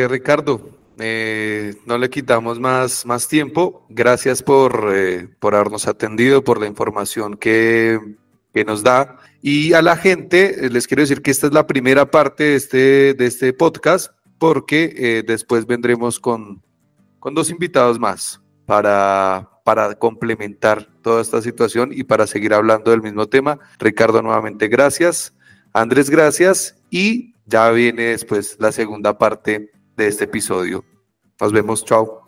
Ricardo, 0.08 0.68
eh, 0.98 1.74
no 1.86 1.98
le 1.98 2.10
quitamos 2.10 2.60
más, 2.60 3.06
más 3.06 3.28
tiempo. 3.28 3.86
Gracias 3.88 4.42
por, 4.42 4.90
eh, 4.94 5.28
por 5.38 5.54
habernos 5.54 5.86
atendido, 5.88 6.44
por 6.44 6.60
la 6.60 6.66
información 6.66 7.36
que, 7.36 7.98
que, 8.52 8.64
nos 8.64 8.82
da. 8.82 9.18
Y 9.40 9.72
a 9.72 9.82
la 9.82 9.96
gente 9.96 10.66
eh, 10.66 10.70
les 10.70 10.86
quiero 10.86 11.02
decir 11.02 11.22
que 11.22 11.30
esta 11.30 11.46
es 11.46 11.52
la 11.52 11.66
primera 11.66 12.10
parte 12.10 12.44
de 12.44 12.56
este, 12.56 13.14
de 13.14 13.26
este 13.26 13.52
podcast, 13.52 14.12
porque 14.38 15.22
después 15.24 15.66
vendremos 15.66 16.18
con, 16.18 16.62
con 17.20 17.34
dos 17.34 17.48
invitados 17.48 18.00
más 18.00 18.40
para, 18.66 19.48
para 19.64 19.94
complementar 19.94 20.88
toda 21.00 21.22
esta 21.22 21.40
situación 21.40 21.90
y 21.92 22.02
para 22.02 22.26
seguir 22.26 22.52
hablando 22.52 22.90
del 22.90 23.02
mismo 23.02 23.28
tema. 23.28 23.60
Ricardo, 23.78 24.20
nuevamente 24.20 24.66
gracias. 24.66 25.32
Andrés, 25.72 26.10
gracias. 26.10 26.76
Y 26.90 27.34
ya 27.46 27.70
viene 27.70 28.02
después 28.02 28.56
la 28.58 28.72
segunda 28.72 29.16
parte 29.16 29.70
de 29.96 30.08
este 30.08 30.24
episodio. 30.24 30.84
Nos 31.40 31.52
vemos, 31.52 31.84
chao. 31.84 32.20